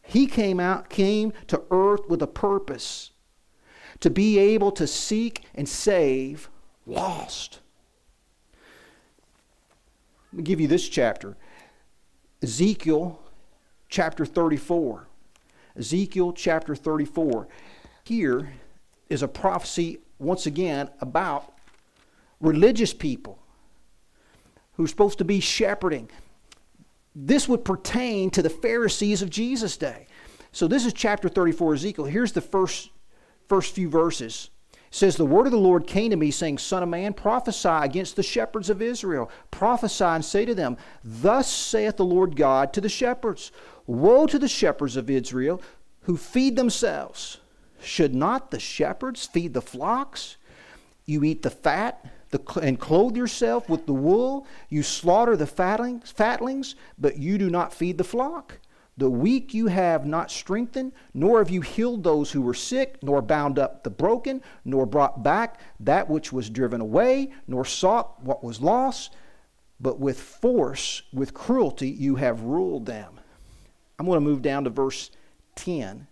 He 0.02 0.28
came 0.28 0.62
out, 0.62 0.90
came 0.90 1.34
to 1.48 1.62
earth 1.72 2.08
with 2.08 2.22
a 2.22 2.28
purpose 2.28 3.12
to 4.00 4.10
be 4.10 4.40
able 4.40 4.72
to 4.72 4.88
seek 4.88 5.44
and 5.56 5.68
save 5.68 6.50
lost. 6.86 7.60
Let 10.32 10.38
me 10.38 10.44
give 10.44 10.62
you 10.62 10.70
this 10.70 10.88
chapter 10.88 11.36
Ezekiel 12.42 13.20
chapter 13.90 14.26
34. 14.26 15.09
Ezekiel 15.80 16.34
chapter 16.34 16.76
34. 16.76 17.48
Here 18.04 18.52
is 19.10 19.24
a 19.24 19.28
prophecy, 19.28 20.00
once 20.20 20.46
again, 20.46 20.90
about 21.00 21.54
religious 22.42 22.94
people 22.94 23.40
who 24.74 24.84
are 24.84 24.88
supposed 24.88 25.18
to 25.18 25.26
be 25.26 25.40
shepherding. 25.40 26.10
This 27.16 27.48
would 27.48 27.66
pertain 27.66 28.30
to 28.32 28.42
the 28.42 28.50
Pharisees 28.50 29.22
of 29.22 29.30
Jesus' 29.30 29.78
day. 29.78 30.08
So 30.52 30.68
this 30.68 30.86
is 30.86 30.94
chapter 30.94 31.30
34 31.30 31.76
Ezekiel. 31.76 32.06
Here's 32.06 32.34
the 32.34 32.42
first 32.42 32.90
first 33.48 33.74
few 33.74 33.90
verses. 33.90 34.50
says, 34.92 35.16
The 35.16 35.26
word 35.26 35.48
of 35.48 35.52
the 35.52 35.58
Lord 35.58 35.88
came 35.88 36.12
to 36.12 36.16
me, 36.16 36.32
saying, 36.32 36.60
Son 36.60 36.84
of 36.84 36.90
man, 36.90 37.14
prophesy 37.14 37.68
against 37.68 38.16
the 38.16 38.24
shepherds 38.24 38.70
of 38.70 38.82
Israel. 38.82 39.30
Prophesy 39.52 40.04
and 40.04 40.24
say 40.24 40.46
to 40.46 40.56
them, 40.56 40.78
Thus 41.04 41.52
saith 41.52 41.98
the 41.98 42.06
Lord 42.06 42.36
God 42.36 42.74
to 42.74 42.82
the 42.82 42.90
shepherds 42.90 43.52
Woe 43.90 44.28
to 44.28 44.38
the 44.38 44.48
shepherds 44.48 44.98
of 44.98 45.10
Israel 45.10 45.64
who 46.02 46.16
feed 46.16 46.56
themselves. 46.56 47.40
Should 47.82 48.14
not 48.14 48.52
the 48.52 48.60
shepherds 48.60 49.26
feed 49.26 49.56
the 49.56 49.64
flocks? 49.64 50.38
You 51.08 51.24
eat 51.24 51.42
the 51.42 51.50
fat 51.50 52.06
the, 52.30 52.40
and 52.62 52.80
clothe 52.80 53.18
yourself 53.18 53.68
with 53.68 53.88
the 53.88 53.94
wool. 53.94 54.46
You 54.70 54.84
slaughter 54.84 55.36
the 55.36 55.48
fatlings, 55.48 56.12
fatlings, 56.12 56.76
but 57.00 57.18
you 57.18 57.40
do 57.40 57.50
not 57.50 57.74
feed 57.74 57.98
the 57.98 58.04
flock. 58.04 58.60
The 58.96 59.10
weak 59.10 59.56
you 59.56 59.66
have 59.66 60.06
not 60.06 60.30
strengthened, 60.30 60.92
nor 61.16 61.40
have 61.40 61.50
you 61.50 61.62
healed 61.62 62.04
those 62.04 62.32
who 62.32 62.44
were 62.44 62.54
sick, 62.54 63.00
nor 63.02 63.24
bound 63.24 63.58
up 63.58 63.84
the 63.84 63.90
broken, 63.90 64.44
nor 64.64 64.86
brought 64.86 65.24
back 65.24 65.60
that 65.80 66.08
which 66.08 66.32
was 66.32 66.52
driven 66.52 66.80
away, 66.80 67.32
nor 67.48 67.66
sought 67.66 68.24
what 68.24 68.44
was 68.44 68.62
lost, 68.62 69.16
but 69.80 70.00
with 70.00 70.20
force, 70.20 71.02
with 71.12 71.34
cruelty, 71.34 71.90
you 71.90 72.18
have 72.18 72.42
ruled 72.42 72.86
them. 72.86 73.19
I'm 74.00 74.06
going 74.06 74.18
to 74.18 74.22
move 74.22 74.42
down 74.42 74.64
to 74.64 74.70
verse 74.70 75.12
10. 75.56 76.08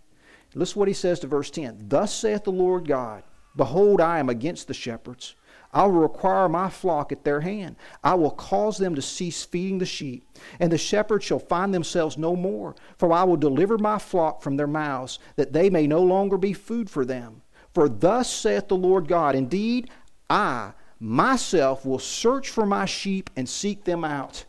Listen 0.54 0.78
what 0.78 0.88
he 0.88 0.94
says 0.94 1.20
to 1.20 1.26
verse 1.26 1.50
10. 1.50 1.86
Thus 1.88 2.14
saith 2.14 2.44
the 2.44 2.52
Lord 2.52 2.86
God, 2.86 3.22
Behold, 3.56 4.00
I 4.00 4.18
am 4.18 4.28
against 4.28 4.68
the 4.68 4.74
shepherds 4.74 5.34
I 5.72 5.84
will 5.84 6.00
require 6.00 6.48
my 6.48 6.70
flock 6.70 7.12
at 7.12 7.24
their 7.24 7.40
hand. 7.40 7.76
I 8.02 8.14
will 8.14 8.30
cause 8.30 8.78
them 8.78 8.94
to 8.94 9.02
cease 9.02 9.44
feeding 9.44 9.78
the 9.78 9.86
sheep, 9.86 10.26
and 10.58 10.72
the 10.72 10.78
shepherds 10.78 11.24
shall 11.24 11.38
find 11.38 11.74
themselves 11.74 12.16
no 12.16 12.34
more. 12.34 12.74
For 12.96 13.12
I 13.12 13.24
will 13.24 13.36
deliver 13.36 13.76
my 13.76 13.98
flock 13.98 14.42
from 14.42 14.56
their 14.56 14.66
mouths, 14.66 15.18
that 15.36 15.52
they 15.52 15.68
may 15.68 15.86
no 15.86 16.02
longer 16.02 16.38
be 16.38 16.52
food 16.52 16.88
for 16.88 17.04
them. 17.04 17.42
For 17.74 17.88
thus 17.88 18.32
saith 18.32 18.68
the 18.68 18.76
Lord 18.76 19.08
God 19.08 19.34
Indeed, 19.34 19.90
I 20.30 20.72
myself 20.98 21.84
will 21.84 21.98
search 21.98 22.48
for 22.48 22.64
my 22.64 22.86
sheep 22.86 23.28
and 23.36 23.48
seek 23.48 23.84
them 23.84 24.04
out. 24.04 24.46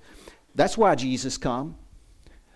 That's 0.56 0.78
why 0.78 0.96
Jesus 0.96 1.38
come. 1.38 1.78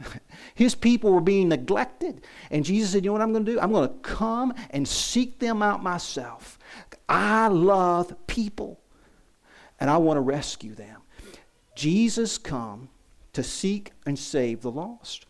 His 0.55 0.75
people 0.75 1.11
were 1.11 1.21
being 1.21 1.49
neglected. 1.49 2.25
And 2.51 2.63
Jesus 2.65 2.91
said, 2.91 3.03
You 3.03 3.09
know 3.09 3.13
what 3.13 3.21
I'm 3.21 3.31
going 3.31 3.45
to 3.45 3.51
do? 3.53 3.59
I'm 3.59 3.71
going 3.71 3.87
to 3.87 3.95
come 3.95 4.53
and 4.69 4.87
seek 4.87 5.39
them 5.39 5.61
out 5.61 5.83
myself. 5.83 6.59
I 7.07 7.47
love 7.47 8.15
people 8.27 8.79
and 9.79 9.89
I 9.89 9.97
want 9.97 10.17
to 10.17 10.21
rescue 10.21 10.75
them. 10.75 11.01
Jesus 11.75 12.37
come 12.37 12.89
to 13.33 13.43
seek 13.43 13.91
and 14.05 14.17
save 14.17 14.61
the 14.61 14.71
lost. 14.71 15.25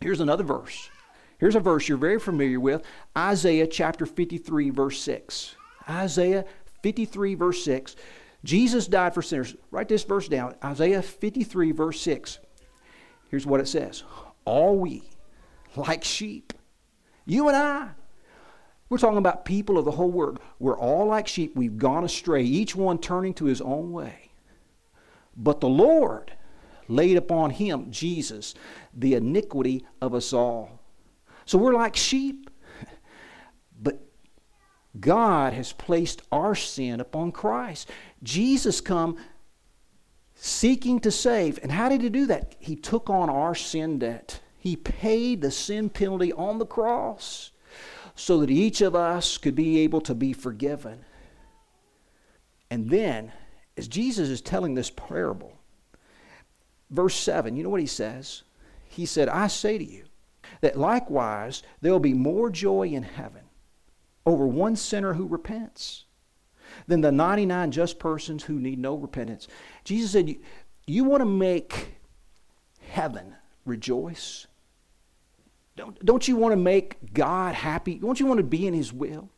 Here's 0.00 0.20
another 0.20 0.44
verse. 0.44 0.90
Here's 1.38 1.56
a 1.56 1.60
verse 1.60 1.88
you're 1.88 1.98
very 1.98 2.20
familiar 2.20 2.60
with 2.60 2.84
Isaiah 3.16 3.66
chapter 3.66 4.06
53, 4.06 4.70
verse 4.70 5.00
6. 5.00 5.56
Isaiah 5.88 6.44
53, 6.82 7.34
verse 7.34 7.64
6. 7.64 7.96
Jesus 8.44 8.86
died 8.86 9.14
for 9.14 9.22
sinners. 9.22 9.56
Write 9.70 9.88
this 9.88 10.04
verse 10.04 10.28
down 10.28 10.54
Isaiah 10.62 11.02
53, 11.02 11.72
verse 11.72 12.00
6. 12.00 12.38
Here's 13.32 13.46
what 13.46 13.60
it 13.60 13.66
says 13.66 14.04
All 14.44 14.78
we, 14.78 15.02
like 15.74 16.04
sheep, 16.04 16.52
you 17.24 17.48
and 17.48 17.56
I, 17.56 17.88
we're 18.88 18.98
talking 18.98 19.18
about 19.18 19.46
people 19.46 19.78
of 19.78 19.86
the 19.86 19.90
whole 19.90 20.10
world. 20.10 20.38
We're 20.58 20.78
all 20.78 21.06
like 21.06 21.26
sheep. 21.26 21.56
We've 21.56 21.78
gone 21.78 22.04
astray, 22.04 22.42
each 22.44 22.76
one 22.76 22.98
turning 22.98 23.32
to 23.34 23.46
his 23.46 23.62
own 23.62 23.90
way. 23.90 24.32
But 25.34 25.60
the 25.60 25.68
Lord 25.68 26.34
laid 26.88 27.16
upon 27.16 27.50
him, 27.50 27.90
Jesus, 27.90 28.54
the 28.92 29.14
iniquity 29.14 29.86
of 30.02 30.14
us 30.14 30.34
all. 30.34 30.80
So 31.46 31.56
we're 31.56 31.72
like 31.72 31.96
sheep. 31.96 32.50
But 33.80 33.98
God 35.00 35.54
has 35.54 35.72
placed 35.72 36.20
our 36.30 36.54
sin 36.54 37.00
upon 37.00 37.32
Christ. 37.32 37.88
Jesus 38.22 38.82
come 38.82 39.16
seeking 40.44 40.98
to 40.98 41.10
save. 41.12 41.60
And 41.62 41.70
how 41.70 41.88
did 41.88 42.02
he 42.02 42.08
do 42.08 42.26
that? 42.26 42.56
He 42.58 42.74
took 42.74 43.08
on 43.08 43.30
our 43.30 43.54
sin 43.54 44.00
debt. 44.00 44.40
He 44.58 44.74
paid 44.74 45.40
the 45.40 45.52
sin 45.52 45.88
penalty 45.88 46.32
on 46.32 46.58
the 46.58 46.66
cross 46.66 47.52
so 48.16 48.40
that 48.40 48.50
each 48.50 48.80
of 48.80 48.96
us 48.96 49.38
could 49.38 49.54
be 49.54 49.78
able 49.78 50.00
to 50.00 50.16
be 50.16 50.32
forgiven. 50.32 51.04
And 52.72 52.90
then, 52.90 53.30
as 53.76 53.86
Jesus 53.86 54.30
is 54.30 54.40
telling 54.40 54.74
this 54.74 54.90
parable, 54.90 55.56
verse 56.90 57.14
7, 57.14 57.54
you 57.54 57.62
know 57.62 57.70
what 57.70 57.80
he 57.80 57.86
says? 57.86 58.42
He 58.88 59.06
said, 59.06 59.28
I 59.28 59.46
say 59.46 59.78
to 59.78 59.84
you 59.84 60.06
that 60.60 60.76
likewise 60.76 61.62
there 61.82 61.92
will 61.92 62.00
be 62.00 62.14
more 62.14 62.50
joy 62.50 62.88
in 62.88 63.04
heaven 63.04 63.42
over 64.26 64.48
one 64.48 64.74
sinner 64.74 65.14
who 65.14 65.28
repents 65.28 66.06
than 66.86 67.00
the 67.00 67.12
99 67.12 67.70
just 67.70 67.98
persons 67.98 68.44
who 68.44 68.58
need 68.58 68.78
no 68.78 68.94
repentance. 68.94 69.48
Jesus 69.84 70.10
said, 70.10 70.28
You, 70.28 70.40
you 70.86 71.04
want 71.04 71.20
to 71.20 71.26
make 71.26 71.94
heaven 72.88 73.34
rejoice? 73.64 74.46
Don't, 75.76 76.04
don't 76.04 76.26
you 76.28 76.36
want 76.36 76.52
to 76.52 76.56
make 76.56 77.14
God 77.14 77.54
happy? 77.54 77.94
Don't 77.94 78.20
you 78.20 78.26
want 78.26 78.38
to 78.38 78.44
be 78.44 78.66
in 78.66 78.74
His 78.74 78.92
will? 78.92 79.28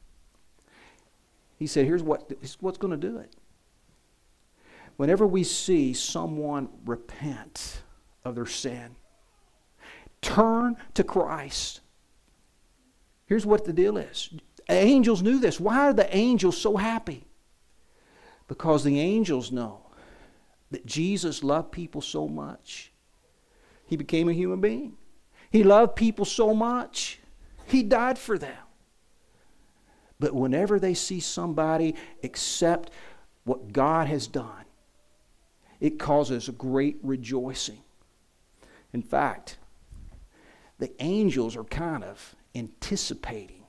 He 1.58 1.66
said, 1.66 1.86
Here's 1.86 2.02
what, 2.02 2.30
here's 2.40 2.56
what's 2.60 2.78
going 2.78 2.98
to 2.98 3.08
do 3.08 3.18
it. 3.18 3.34
Whenever 4.96 5.26
we 5.26 5.42
see 5.44 5.92
someone 5.92 6.68
repent 6.84 7.82
of 8.24 8.34
their 8.34 8.46
sin, 8.46 8.94
turn 10.20 10.76
to 10.94 11.04
Christ. 11.04 11.80
Here's 13.26 13.46
what 13.46 13.64
the 13.64 13.72
deal 13.72 13.96
is. 13.96 14.30
Angels 14.68 15.22
knew 15.22 15.38
this. 15.40 15.58
Why 15.58 15.80
are 15.80 15.92
the 15.92 16.14
angels 16.14 16.56
so 16.56 16.76
happy? 16.76 17.24
Because 18.48 18.84
the 18.84 19.00
angels 19.00 19.50
know 19.50 19.80
that 20.70 20.86
Jesus 20.86 21.42
loved 21.42 21.72
people 21.72 22.00
so 22.00 22.28
much, 22.28 22.92
he 23.86 23.96
became 23.96 24.28
a 24.28 24.32
human 24.32 24.60
being. 24.60 24.96
He 25.50 25.62
loved 25.62 25.94
people 25.94 26.24
so 26.24 26.52
much, 26.52 27.20
He 27.66 27.82
died 27.82 28.18
for 28.18 28.36
them. 28.36 28.56
But 30.18 30.34
whenever 30.34 30.80
they 30.80 30.94
see 30.94 31.20
somebody 31.20 31.94
accept 32.22 32.90
what 33.44 33.72
God 33.72 34.08
has 34.08 34.26
done, 34.26 34.64
it 35.80 35.98
causes 35.98 36.48
great 36.58 36.98
rejoicing. 37.02 37.82
In 38.92 39.02
fact, 39.02 39.58
the 40.78 40.90
angels 41.00 41.56
are 41.56 41.64
kind 41.64 42.02
of 42.02 42.34
anticipating 42.54 43.64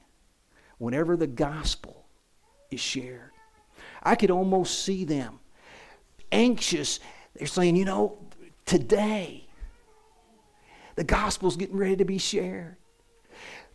whenever 0.77 1.15
the 1.15 1.27
gospel 1.27 2.05
is 2.71 2.79
shared. 2.79 3.31
I 4.05 4.15
could 4.15 4.31
almost 4.31 4.85
see 4.85 5.03
them 5.03 5.39
anxious. 6.31 6.99
They're 7.35 7.47
saying, 7.47 7.75
you 7.75 7.85
know, 7.85 8.19
today 8.65 9.47
the 10.95 11.03
gospel's 11.03 11.57
getting 11.57 11.77
ready 11.77 11.97
to 11.97 12.05
be 12.05 12.19
shared. 12.19 12.77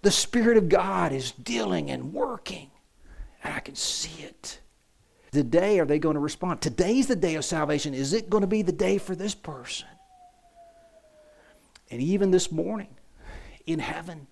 The 0.02 0.10
Spirit 0.10 0.56
of 0.56 0.68
God 0.68 1.12
is 1.12 1.32
dealing 1.32 1.90
and 1.90 2.14
working, 2.14 2.70
and 3.44 3.52
I 3.52 3.60
can 3.60 3.74
see 3.74 4.22
it. 4.22 4.60
Today, 5.30 5.78
are 5.78 5.84
they 5.84 5.98
going 5.98 6.14
to 6.14 6.20
respond? 6.20 6.60
Today's 6.60 7.06
the 7.06 7.14
day 7.14 7.34
of 7.34 7.44
salvation. 7.44 7.92
Is 7.92 8.12
it 8.14 8.30
going 8.30 8.40
to 8.40 8.46
be 8.46 8.62
the 8.62 8.72
day 8.72 8.98
for 8.98 9.14
this 9.14 9.34
person? 9.34 9.86
And 11.90 12.00
even 12.00 12.30
this 12.30 12.50
morning, 12.50 12.96
in 13.66 13.78
heaven, 13.78 14.26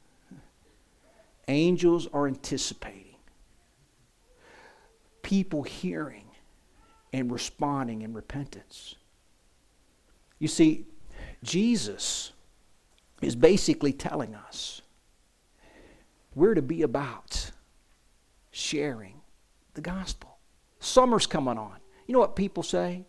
angels 1.47 2.09
are 2.13 2.27
anticipating 2.27 3.08
people 5.29 5.63
hearing 5.63 6.25
and 7.13 7.31
responding 7.31 8.01
in 8.01 8.15
repentance. 8.15 8.95
You 10.39 10.49
see, 10.49 10.87
Jesus 11.45 12.33
is 13.21 13.37
basically 13.37 13.93
telling 13.93 14.35
us 14.35 14.81
we're 16.35 16.55
to 16.55 16.63
be 16.63 16.81
about 16.81 17.51
sharing 18.53 19.21
the 19.75 19.83
gospel. 19.83 20.39
Summer's 20.81 21.27
coming 21.27 21.59
on. 21.59 21.77
You 22.07 22.15
know 22.15 22.21
what 22.21 22.35
people 22.35 22.63
say? 22.63 23.05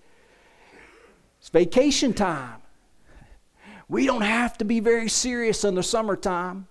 It's 1.40 1.48
vacation 1.48 2.14
time. 2.14 2.62
We 3.88 4.06
don't 4.06 4.24
have 4.24 4.58
to 4.58 4.66
be 4.66 4.82
very 4.82 5.08
serious 5.08 5.64
in 5.64 5.74
the 5.74 5.84
summertime. 5.84 6.68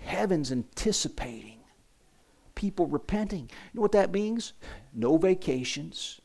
Heaven's 0.00 0.50
anticipating 0.50 1.51
people 2.62 2.86
repenting. 2.86 3.40
You 3.50 3.74
know 3.74 3.82
what 3.82 3.90
that 3.90 4.12
means? 4.12 4.52
No 4.94 5.16
vacations. 5.16 6.20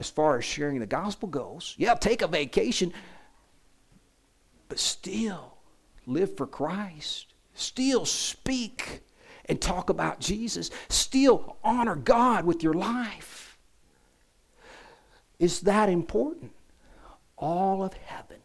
As 0.00 0.10
far 0.10 0.38
as 0.38 0.44
sharing 0.44 0.80
the 0.80 0.86
gospel 0.86 1.28
goes, 1.28 1.76
yeah, 1.78 1.94
take 1.94 2.20
a 2.20 2.26
vacation, 2.26 2.92
but 4.68 4.80
still 4.80 5.54
live 6.04 6.36
for 6.36 6.48
Christ. 6.48 7.32
Still 7.54 8.04
speak 8.04 9.02
and 9.44 9.60
talk 9.60 9.88
about 9.88 10.18
Jesus. 10.18 10.68
Still 10.88 11.56
honor 11.62 11.94
God 11.94 12.44
with 12.44 12.64
your 12.64 12.74
life. 12.74 13.56
Is 15.38 15.60
that 15.60 15.88
important? 15.88 16.50
All 17.38 17.84
of 17.84 17.92
heaven 17.92 18.40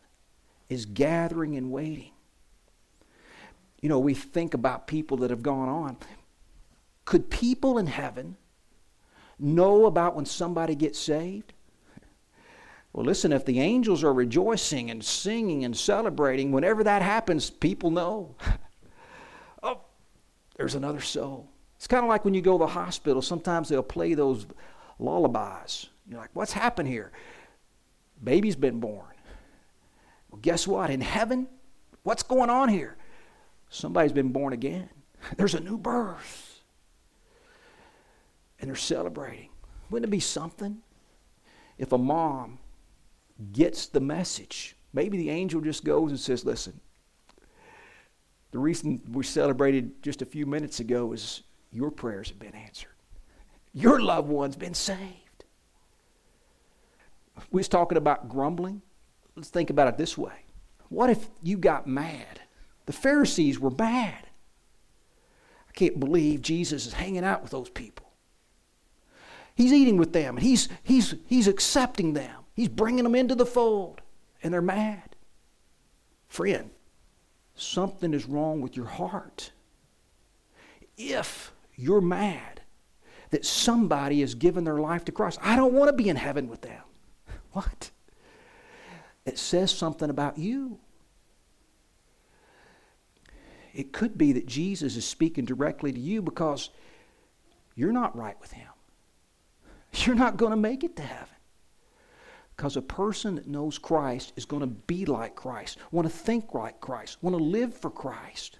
is 0.70 0.86
gathering 0.86 1.56
and 1.56 1.72
waiting. 1.72 2.12
You 3.82 3.90
know, 3.90 3.98
we 3.98 4.14
think 4.14 4.54
about 4.54 4.86
people 4.86 5.18
that 5.18 5.32
have 5.32 5.42
gone 5.42 5.68
on. 5.68 5.98
Could 7.06 7.30
people 7.30 7.78
in 7.78 7.88
heaven 7.88 8.38
know 9.40 9.86
about 9.86 10.16
when 10.16 10.26
somebody 10.26 10.76
gets 10.76 11.00
saved? 11.00 11.54
Well, 12.94 13.06
listen, 13.06 13.32
if 13.32 13.46
the 13.46 13.60
angels 13.60 14.04
are 14.04 14.14
rejoicing 14.14 14.92
and 14.92 15.04
singing 15.04 15.64
and 15.64 15.76
celebrating, 15.76 16.52
whenever 16.52 16.84
that 16.84 17.02
happens, 17.02 17.50
people 17.50 17.90
know. 17.90 18.36
oh, 19.64 19.82
there's 20.58 20.76
another 20.76 21.00
soul. 21.00 21.50
It's 21.78 21.88
kind 21.88 22.04
of 22.04 22.10
like 22.10 22.26
when 22.26 22.34
you 22.34 22.42
go 22.42 22.58
to 22.58 22.66
the 22.66 22.72
hospital, 22.72 23.22
sometimes 23.22 23.70
they'll 23.70 23.82
play 23.82 24.14
those 24.14 24.46
lullabies. 25.00 25.88
You're 26.08 26.20
like, 26.20 26.30
what's 26.34 26.52
happened 26.52 26.90
here? 26.90 27.12
Baby's 28.22 28.58
been 28.58 28.80
born. 28.80 29.06
Well, 30.30 30.40
guess 30.42 30.68
what? 30.68 30.90
In 30.90 31.02
heaven, 31.02 31.48
what's 32.04 32.24
going 32.24 32.50
on 32.50 32.70
here? 32.70 32.98
Somebody's 33.70 34.12
been 34.12 34.30
born 34.30 34.52
again. 34.52 34.90
There's 35.38 35.56
a 35.56 35.62
new 35.62 35.78
birth. 35.78 36.51
And 38.62 38.70
they're 38.70 38.76
celebrating. 38.76 39.50
Wouldn't 39.90 40.08
it 40.08 40.12
be 40.12 40.22
something 40.22 40.78
if 41.78 41.92
a 41.92 41.98
mom 41.98 42.60
gets 43.52 43.88
the 43.88 44.00
message? 44.00 44.78
Maybe 44.94 45.18
the 45.18 45.30
angel 45.30 45.60
just 45.60 45.84
goes 45.84 46.12
and 46.12 46.20
says, 46.20 46.46
Listen, 46.46 46.80
the 48.52 48.60
reason 48.60 49.02
we 49.12 49.24
celebrated 49.24 50.02
just 50.04 50.22
a 50.22 50.26
few 50.26 50.46
minutes 50.46 50.80
ago 50.80 51.12
is 51.12 51.42
your 51.72 51.92
prayers 51.92 52.30
have 52.30 52.40
been 52.40 52.56
answered. 52.56 52.90
Your 53.74 54.02
loved 54.02 54.30
one's 54.30 54.58
been 54.58 54.74
saved. 54.74 55.46
We 57.50 57.60
was 57.60 57.70
talking 57.70 57.98
about 57.98 58.30
grumbling. 58.30 58.82
Let's 59.36 59.50
think 59.50 59.70
about 59.70 59.88
it 59.88 59.98
this 59.98 60.18
way. 60.18 60.46
What 60.90 61.10
if 61.10 61.30
you 61.42 61.58
got 61.58 61.88
mad? 61.88 62.42
The 62.86 62.94
Pharisees 62.94 63.60
were 63.60 63.72
mad. 63.72 64.28
I 65.70 65.72
can't 65.72 66.00
believe 66.00 66.42
Jesus 66.42 66.86
is 66.86 66.94
hanging 66.94 67.24
out 67.24 67.42
with 67.42 67.52
those 67.52 67.70
people. 67.70 68.01
He's 69.56 69.74
eating 69.74 69.98
with 69.98 70.14
them 70.14 70.38
and 70.38 70.46
he's, 70.46 70.70
he's, 70.84 71.16
he's 71.28 71.48
accepting 71.48 72.14
them. 72.14 72.36
He's 72.54 72.70
bringing 72.70 73.04
them 73.04 73.16
into 73.16 73.36
the 73.36 73.46
fold 73.46 74.02
and 74.44 74.54
they're 74.54 74.62
mad. 74.62 75.16
Friend, 76.28 76.70
something 77.56 78.14
is 78.14 78.26
wrong 78.26 78.62
with 78.62 78.76
your 78.76 78.86
heart. 78.86 79.52
If 80.98 81.52
you're 81.76 82.02
mad 82.02 82.62
that 83.32 83.46
somebody 83.46 84.22
has 84.22 84.36
given 84.36 84.64
their 84.64 84.80
life 84.80 85.06
to 85.06 85.12
Christ, 85.12 85.40
I 85.42 85.56
don't 85.56 85.74
want 85.74 85.90
to 85.90 85.94
be 85.94 86.10
in 86.10 86.16
heaven 86.16 86.48
with 86.48 86.62
them. 86.62 86.82
What? 87.54 87.92
It 89.26 89.38
says 89.38 89.72
something 89.72 90.10
about 90.10 90.38
you. 90.38 90.80
It 93.74 93.92
could 93.92 94.18
be 94.18 94.32
that 94.34 94.46
Jesus 94.46 94.96
is 94.96 95.06
speaking 95.06 95.46
directly 95.46 95.92
to 95.92 96.00
you 96.00 96.22
because 96.22 96.70
you're 97.76 97.92
not 97.92 98.16
right 98.16 98.40
with 98.42 98.52
Him. 98.52 98.71
You're 100.06 100.16
not 100.16 100.38
going 100.38 100.52
to 100.52 100.58
make 100.58 100.84
it 100.84 100.96
to 100.98 101.04
heaven. 101.04 101.28
Because 102.56 102.78
a 102.78 102.82
person 102.82 103.36
that 103.36 103.48
knows 103.48 103.78
Christ 103.78 104.34
is 104.36 104.46
going 104.46 104.62
to 104.62 104.68
be 104.68 105.06
like 105.06 105.36
Christ, 105.36 105.80
want 105.92 106.08
to 106.08 106.14
think 106.14 106.54
like 106.54 106.80
Christ, 106.80 107.18
want 107.22 107.36
to 107.36 107.44
live 107.44 107.74
for 107.74 107.90
Christ. 107.90 108.60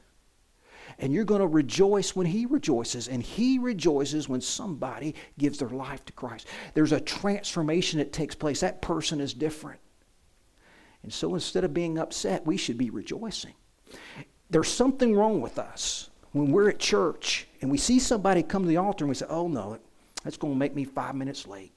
And 0.98 1.14
you're 1.14 1.24
going 1.26 1.42
to 1.42 1.48
rejoice 1.48 2.16
when 2.16 2.26
He 2.26 2.46
rejoices, 2.46 3.08
and 3.08 3.22
He 3.22 3.60
rejoices 3.60 4.28
when 4.28 4.42
somebody 4.42 5.16
gives 5.38 5.60
their 5.60 5.70
life 5.70 6.04
to 6.06 6.14
Christ. 6.14 6.48
There's 6.74 6.92
a 6.92 7.00
transformation 7.00 8.00
that 8.00 8.12
takes 8.12 8.34
place. 8.34 8.62
That 8.62 8.82
person 8.82 9.22
is 9.22 9.34
different. 9.34 9.80
And 11.04 11.14
so 11.14 11.34
instead 11.34 11.64
of 11.64 11.74
being 11.74 11.98
upset, 11.98 12.46
we 12.46 12.58
should 12.58 12.78
be 12.78 12.90
rejoicing. 12.90 13.54
There's 14.50 14.68
something 14.68 15.16
wrong 15.16 15.42
with 15.42 15.58
us 15.58 16.10
when 16.32 16.52
we're 16.52 16.70
at 16.70 16.80
church 16.80 17.48
and 17.62 17.72
we 17.72 17.78
see 17.78 18.00
somebody 18.00 18.44
come 18.44 18.64
to 18.64 18.68
the 18.68 18.78
altar 18.78 19.06
and 19.06 19.10
we 19.10 19.16
say, 19.16 19.26
oh 19.30 19.48
no, 19.48 19.80
that's 20.24 20.38
going 20.38 20.54
to 20.54 20.60
make 20.60 20.76
me 20.76 20.86
five 20.86 21.16
minutes 21.16 21.48
late. 21.48 21.74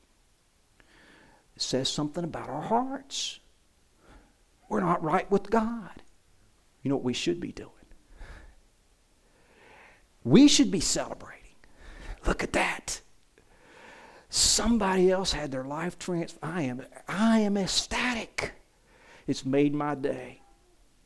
It 1.57 1.63
says 1.63 1.89
something 1.89 2.25
about 2.25 2.49
our 2.49 2.63
hearts. 2.63 3.39
We're 4.69 4.81
not 4.81 5.03
right 5.03 5.31
with 5.31 5.51
God. 5.51 6.03
You 6.83 6.91
know 6.91 6.97
what 6.97 7.05
we 7.05 7.15
should 7.15 7.41
be 7.41 7.53
doing? 7.53 7.71
We 10.25 10.49
should 10.49 10.71
be 10.71 10.81
celebrating. 10.81 11.41
Look 12.27 12.43
at 12.43 12.55
that. 12.55 13.01
Somebody 14.31 15.11
else 15.11 15.33
had 15.33 15.53
their 15.53 15.65
life 15.65 15.99
transformed. 15.99 16.57
I 16.57 16.63
am, 16.63 16.83
I 17.07 17.41
am 17.41 17.57
ecstatic. 17.57 18.53
It's 19.27 19.45
made 19.45 19.75
my 19.75 19.95
day. 19.95 20.41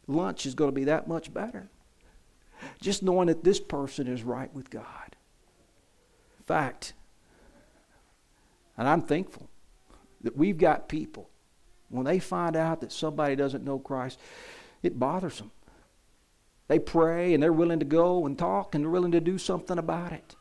Lunch 0.07 0.47
is 0.47 0.55
going 0.55 0.71
to 0.71 0.75
be 0.75 0.85
that 0.85 1.07
much 1.07 1.33
better. 1.35 1.69
Just 2.81 3.03
knowing 3.03 3.27
that 3.27 3.45
this 3.45 3.61
person 3.61 4.07
is 4.07 4.23
right 4.23 4.53
with 4.55 4.71
God. 4.71 5.17
In 6.39 6.45
fact, 6.45 6.95
and 8.79 8.89
I'm 8.89 9.03
thankful 9.03 9.51
that 10.23 10.37
we've 10.37 10.57
got 10.57 10.89
people, 10.89 11.29
when 11.91 12.05
they 12.05 12.19
find 12.19 12.57
out 12.57 12.81
that 12.81 12.93
somebody 12.93 13.37
doesn't 13.37 13.65
know 13.65 13.79
Christ, 13.79 14.19
it 14.83 14.99
bothers 14.99 15.39
them. 15.39 15.51
They 16.69 16.79
pray 16.79 17.35
and 17.35 17.43
they're 17.43 17.53
willing 17.53 17.79
to 17.81 17.85
go 17.85 18.27
and 18.27 18.39
talk 18.39 18.75
and 18.75 18.85
they're 18.85 18.91
willing 18.91 19.13
to 19.13 19.21
do 19.21 19.39
something 19.39 19.79
about 19.79 20.13
it. 20.13 20.37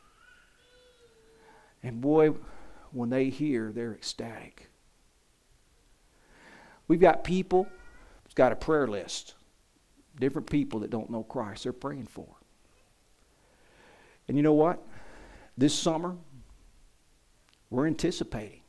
And 1.82 2.02
boy, 2.02 2.34
when 2.92 3.10
they 3.10 3.30
hear, 3.30 3.72
they're 3.72 3.94
ecstatic. 3.94 4.70
We've 6.88 7.00
got 7.00 7.24
people, 7.24 7.68
it's 8.26 8.34
got 8.34 8.52
a 8.52 8.56
prayer 8.56 8.88
list. 8.88 9.36
Different 10.20 10.50
people 10.50 10.82
that 10.82 10.90
don't 10.90 11.10
know 11.10 11.24
Christ, 11.24 11.64
they're 11.64 11.74
praying 11.74 12.08
for. 12.08 12.28
And 14.28 14.36
you 14.36 14.44
know 14.44 14.54
what? 14.54 14.86
This 15.58 15.74
summer, 15.74 16.16
we're 17.70 17.88
anticipating 17.88 18.62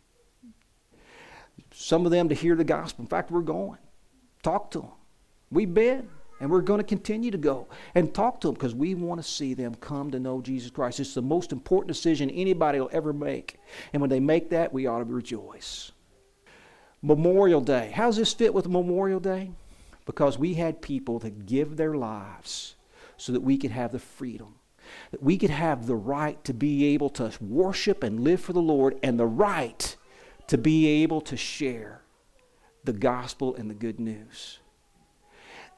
some 1.73 2.05
of 2.05 2.13
them 2.13 2.29
to 2.29 2.35
hear 2.35 2.57
the 2.57 2.65
gospel. 2.65 3.05
In 3.05 3.09
fact, 3.09 3.31
we're 3.31 3.43
going. 3.43 3.79
Talk 4.43 4.71
to 4.73 4.81
them. 4.81 4.91
We've 5.51 5.73
been. 5.73 6.09
And 6.41 6.51
we're 6.51 6.61
going 6.61 6.79
to 6.79 6.85
continue 6.85 7.33
to 7.33 7.39
go 7.39 7.67
and 7.97 8.15
talk 8.15 8.41
to 8.41 8.49
them 8.49 8.55
because 8.55 8.75
we 8.75 8.95
want 8.95 9.21
to 9.21 9.29
see 9.29 9.55
them 9.55 9.75
come 9.75 10.13
to 10.13 10.21
know 10.21 10.41
Jesus 10.41 10.71
Christ. 10.71 11.01
It's 11.01 11.15
the 11.15 11.21
most 11.21 11.51
important 11.51 11.89
decision 11.89 12.31
anybody 12.31 12.79
will 12.79 12.91
ever 12.93 13.13
make. 13.13 13.57
And 13.93 14.01
when 14.01 14.09
they 14.09 14.21
make 14.21 14.51
that, 14.51 14.73
we 14.73 14.87
ought 14.87 14.99
to 14.99 15.05
rejoice. 15.05 15.91
Memorial 17.03 17.61
Day. 17.61 17.91
How 17.93 18.07
does 18.07 18.17
this 18.17 18.33
fit 18.33 18.55
with 18.55 18.69
Memorial 18.69 19.19
Day? 19.19 19.51
Because 20.07 20.39
we 20.39 20.55
had 20.55 20.81
people 20.81 21.19
that 21.21 21.45
give 21.47 21.77
their 21.77 21.95
lives 21.95 22.77
so 23.17 23.33
that 23.33 23.41
we 23.41 23.59
could 23.59 23.73
have 23.73 23.91
the 23.91 23.99
freedom, 23.99 24.55
that 25.11 25.23
we 25.23 25.39
could 25.39 25.51
have 25.51 25.87
the 25.87 25.97
right 25.97 26.43
to 26.45 26.55
be 26.55 26.95
able 26.95 27.11
to 27.11 27.33
worship 27.41 28.03
and 28.03 28.21
live 28.21 28.41
for 28.41 28.53
the 28.53 28.63
Lord, 28.63 28.99
and 29.03 29.19
the 29.19 29.27
right 29.27 29.97
to 30.49 30.59
be 30.59 31.03
able 31.03 31.21
to 31.23 31.37
share 31.37 32.03
the 32.85 32.93
gospel 32.93 33.55
and 33.55 33.71
the 33.71 33.75
good 33.75 34.01
news. 34.01 34.59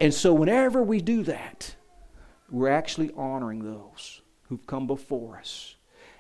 And 0.01 0.15
so, 0.15 0.33
whenever 0.33 0.83
we 0.83 1.01
do 1.01 1.23
that, 1.25 1.75
we're 2.51 2.71
actually 2.71 3.11
honoring 3.17 3.65
those 3.65 4.23
who've 4.49 4.67
come 4.67 4.87
before 4.87 5.39
us 5.39 5.77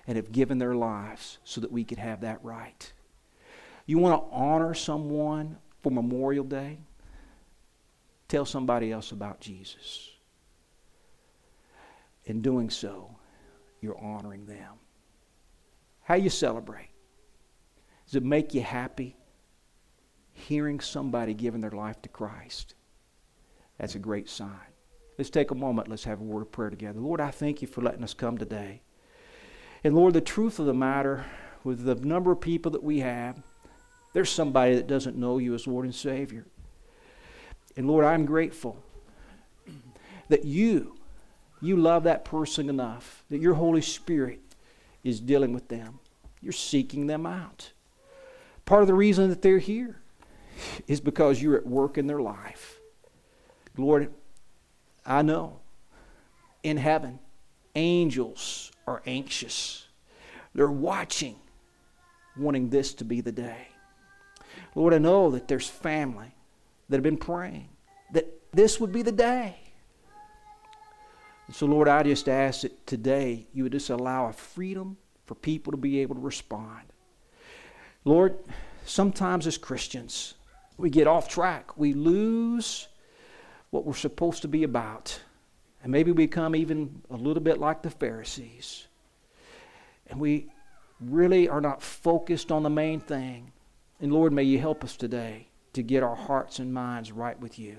and 0.06 0.16
have 0.16 0.32
given 0.32 0.58
their 0.58 0.74
lives 0.74 1.38
so 1.44 1.60
that 1.60 1.72
we 1.72 1.84
could 1.84 1.98
have 1.98 2.20
that 2.20 2.44
right. 2.44 2.92
You 3.86 3.98
want 3.98 4.22
to 4.22 4.34
honor 4.34 4.74
someone 4.74 5.58
for 5.82 5.90
Memorial 5.90 6.44
Day? 6.44 6.78
Tell 8.28 8.44
somebody 8.44 8.92
else 8.92 9.10
about 9.10 9.40
Jesus. 9.40 10.09
In 12.24 12.42
doing 12.42 12.70
so, 12.70 13.16
you're 13.80 13.98
honoring 13.98 14.46
them. 14.46 14.74
How 16.02 16.14
you 16.14 16.30
celebrate? 16.30 16.90
Does 18.06 18.16
it 18.16 18.24
make 18.24 18.54
you 18.54 18.62
happy 18.62 19.16
hearing 20.32 20.80
somebody 20.80 21.34
giving 21.34 21.60
their 21.60 21.70
life 21.70 22.00
to 22.02 22.08
Christ? 22.08 22.74
That's 23.78 23.94
a 23.94 24.00
great 24.00 24.28
sign. 24.28 24.50
Let's 25.16 25.30
take 25.30 25.50
a 25.50 25.54
moment. 25.54 25.88
Let's 25.88 26.04
have 26.04 26.20
a 26.20 26.24
word 26.24 26.42
of 26.42 26.52
prayer 26.52 26.70
together. 26.70 27.00
Lord, 27.00 27.20
I 27.20 27.30
thank 27.30 27.62
you 27.62 27.68
for 27.68 27.82
letting 27.82 28.02
us 28.02 28.14
come 28.14 28.38
today. 28.38 28.82
And 29.84 29.94
Lord, 29.94 30.14
the 30.14 30.20
truth 30.20 30.58
of 30.58 30.66
the 30.66 30.74
matter, 30.74 31.24
with 31.62 31.84
the 31.84 31.94
number 31.94 32.32
of 32.32 32.40
people 32.40 32.72
that 32.72 32.82
we 32.82 33.00
have, 33.00 33.42
there's 34.12 34.30
somebody 34.30 34.74
that 34.74 34.86
doesn't 34.86 35.16
know 35.16 35.38
you 35.38 35.54
as 35.54 35.66
Lord 35.66 35.84
and 35.84 35.94
Savior. 35.94 36.46
And 37.76 37.86
Lord, 37.86 38.04
I'm 38.04 38.26
grateful 38.26 38.82
that 40.28 40.44
you, 40.44 40.96
you 41.60 41.76
love 41.76 42.04
that 42.04 42.24
person 42.24 42.68
enough, 42.68 43.24
that 43.30 43.40
your 43.40 43.54
Holy 43.54 43.82
Spirit 43.82 44.40
is 45.04 45.20
dealing 45.20 45.52
with 45.52 45.68
them. 45.68 45.98
You're 46.40 46.52
seeking 46.52 47.06
them 47.06 47.26
out. 47.26 47.72
Part 48.64 48.82
of 48.82 48.88
the 48.88 48.94
reason 48.94 49.28
that 49.30 49.42
they're 49.42 49.58
here 49.58 50.00
is 50.86 51.00
because 51.00 51.42
you're 51.42 51.56
at 51.56 51.66
work 51.66 51.98
in 51.98 52.06
their 52.06 52.20
life. 52.20 52.78
Lord, 53.76 54.12
I 55.04 55.22
know 55.22 55.60
in 56.62 56.76
heaven, 56.76 57.18
angels 57.74 58.70
are 58.86 59.02
anxious. 59.06 59.86
They're 60.54 60.70
watching, 60.70 61.36
wanting 62.36 62.70
this 62.70 62.94
to 62.94 63.04
be 63.04 63.20
the 63.20 63.32
day. 63.32 63.68
Lord, 64.74 64.94
I 64.94 64.98
know 64.98 65.30
that 65.30 65.48
there's 65.48 65.68
family 65.68 66.34
that 66.88 66.96
have 66.96 67.02
been 67.02 67.16
praying 67.16 67.68
that 68.12 68.26
this 68.52 68.80
would 68.80 68.92
be 68.92 69.02
the 69.02 69.12
day. 69.12 69.56
So, 71.52 71.66
Lord, 71.66 71.88
I 71.88 72.02
just 72.02 72.28
ask 72.28 72.62
that 72.62 72.86
today 72.86 73.46
you 73.52 73.64
would 73.64 73.72
just 73.72 73.90
allow 73.90 74.26
a 74.26 74.32
freedom 74.32 74.96
for 75.26 75.34
people 75.34 75.72
to 75.72 75.76
be 75.76 76.00
able 76.00 76.14
to 76.14 76.20
respond. 76.20 76.92
Lord, 78.04 78.38
sometimes 78.84 79.46
as 79.46 79.58
Christians, 79.58 80.34
we 80.76 80.90
get 80.90 81.06
off 81.06 81.28
track. 81.28 81.76
We 81.76 81.92
lose 81.92 82.88
what 83.70 83.84
we're 83.84 83.94
supposed 83.94 84.42
to 84.42 84.48
be 84.48 84.62
about. 84.62 85.20
And 85.82 85.90
maybe 85.90 86.12
we 86.12 86.26
become 86.26 86.54
even 86.54 87.02
a 87.10 87.16
little 87.16 87.42
bit 87.42 87.58
like 87.58 87.82
the 87.82 87.90
Pharisees. 87.90 88.86
And 90.06 90.20
we 90.20 90.50
really 91.00 91.48
are 91.48 91.60
not 91.60 91.82
focused 91.82 92.52
on 92.52 92.62
the 92.62 92.70
main 92.70 93.00
thing. 93.00 93.52
And 94.00 94.12
Lord, 94.12 94.32
may 94.32 94.42
you 94.42 94.58
help 94.58 94.84
us 94.84 94.96
today 94.96 95.48
to 95.72 95.82
get 95.82 96.02
our 96.02 96.16
hearts 96.16 96.58
and 96.58 96.72
minds 96.72 97.12
right 97.12 97.38
with 97.38 97.58
you. 97.58 97.78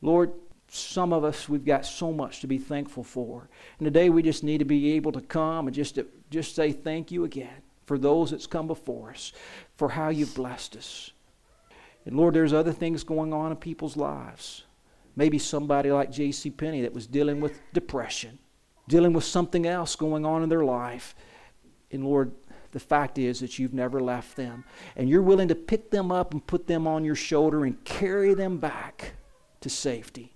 Lord, 0.00 0.32
some 0.70 1.12
of 1.12 1.24
us, 1.24 1.48
we've 1.48 1.64
got 1.64 1.86
so 1.86 2.12
much 2.12 2.40
to 2.40 2.46
be 2.46 2.58
thankful 2.58 3.02
for. 3.02 3.48
And 3.78 3.86
today 3.86 4.10
we 4.10 4.22
just 4.22 4.44
need 4.44 4.58
to 4.58 4.64
be 4.64 4.92
able 4.92 5.12
to 5.12 5.20
come 5.20 5.66
and 5.66 5.74
just, 5.74 5.94
to, 5.94 6.06
just 6.30 6.54
say 6.54 6.72
thank 6.72 7.10
you 7.10 7.24
again 7.24 7.62
for 7.86 7.98
those 7.98 8.30
that's 8.30 8.46
come 8.46 8.66
before 8.66 9.10
us, 9.10 9.32
for 9.76 9.88
how 9.88 10.10
you've 10.10 10.34
blessed 10.34 10.76
us. 10.76 11.12
And 12.04 12.16
Lord, 12.16 12.34
there's 12.34 12.52
other 12.52 12.72
things 12.72 13.02
going 13.02 13.32
on 13.32 13.50
in 13.50 13.56
people's 13.56 13.96
lives. 13.96 14.64
Maybe 15.16 15.38
somebody 15.38 15.90
like 15.90 16.12
J.C. 16.12 16.50
Penney 16.50 16.82
that 16.82 16.92
was 16.92 17.06
dealing 17.06 17.40
with 17.40 17.58
depression, 17.72 18.38
dealing 18.88 19.14
with 19.14 19.24
something 19.24 19.66
else 19.66 19.96
going 19.96 20.26
on 20.26 20.42
in 20.42 20.48
their 20.48 20.64
life. 20.64 21.14
And 21.90 22.04
Lord, 22.04 22.32
the 22.72 22.78
fact 22.78 23.18
is 23.18 23.40
that 23.40 23.58
you've 23.58 23.74
never 23.74 24.00
left 24.00 24.36
them. 24.36 24.64
And 24.96 25.08
you're 25.08 25.22
willing 25.22 25.48
to 25.48 25.54
pick 25.54 25.90
them 25.90 26.12
up 26.12 26.32
and 26.32 26.46
put 26.46 26.66
them 26.66 26.86
on 26.86 27.04
your 27.04 27.14
shoulder 27.14 27.64
and 27.64 27.82
carry 27.84 28.34
them 28.34 28.58
back 28.58 29.14
to 29.62 29.70
safety. 29.70 30.34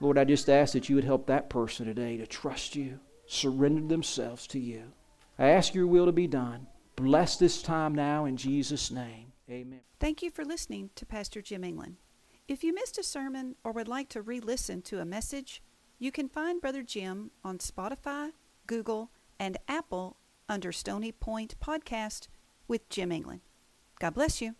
Lord, 0.00 0.16
I 0.16 0.24
just 0.24 0.48
ask 0.48 0.72
that 0.72 0.88
you 0.88 0.96
would 0.96 1.04
help 1.04 1.26
that 1.26 1.50
person 1.50 1.86
today 1.86 2.16
to 2.16 2.26
trust 2.26 2.74
you, 2.74 3.00
surrender 3.26 3.86
themselves 3.86 4.46
to 4.48 4.58
you. 4.58 4.92
I 5.38 5.48
ask 5.48 5.74
your 5.74 5.86
will 5.86 6.06
to 6.06 6.12
be 6.12 6.26
done. 6.26 6.66
Bless 6.96 7.36
this 7.36 7.62
time 7.62 7.94
now 7.94 8.24
in 8.24 8.36
Jesus' 8.36 8.90
name. 8.90 9.32
Amen. 9.50 9.80
Thank 9.98 10.22
you 10.22 10.30
for 10.30 10.44
listening 10.44 10.90
to 10.96 11.06
Pastor 11.06 11.42
Jim 11.42 11.64
England. 11.64 11.96
If 12.48 12.64
you 12.64 12.74
missed 12.74 12.98
a 12.98 13.02
sermon 13.02 13.56
or 13.62 13.72
would 13.72 13.88
like 13.88 14.08
to 14.10 14.22
re 14.22 14.40
listen 14.40 14.82
to 14.82 15.00
a 15.00 15.04
message, 15.04 15.62
you 15.98 16.10
can 16.10 16.28
find 16.28 16.60
Brother 16.60 16.82
Jim 16.82 17.30
on 17.44 17.58
Spotify, 17.58 18.32
Google, 18.66 19.10
and 19.38 19.58
Apple 19.68 20.16
under 20.48 20.72
Stony 20.72 21.12
Point 21.12 21.54
Podcast 21.60 22.28
with 22.66 22.88
Jim 22.88 23.12
England. 23.12 23.40
God 23.98 24.14
bless 24.14 24.40
you. 24.40 24.54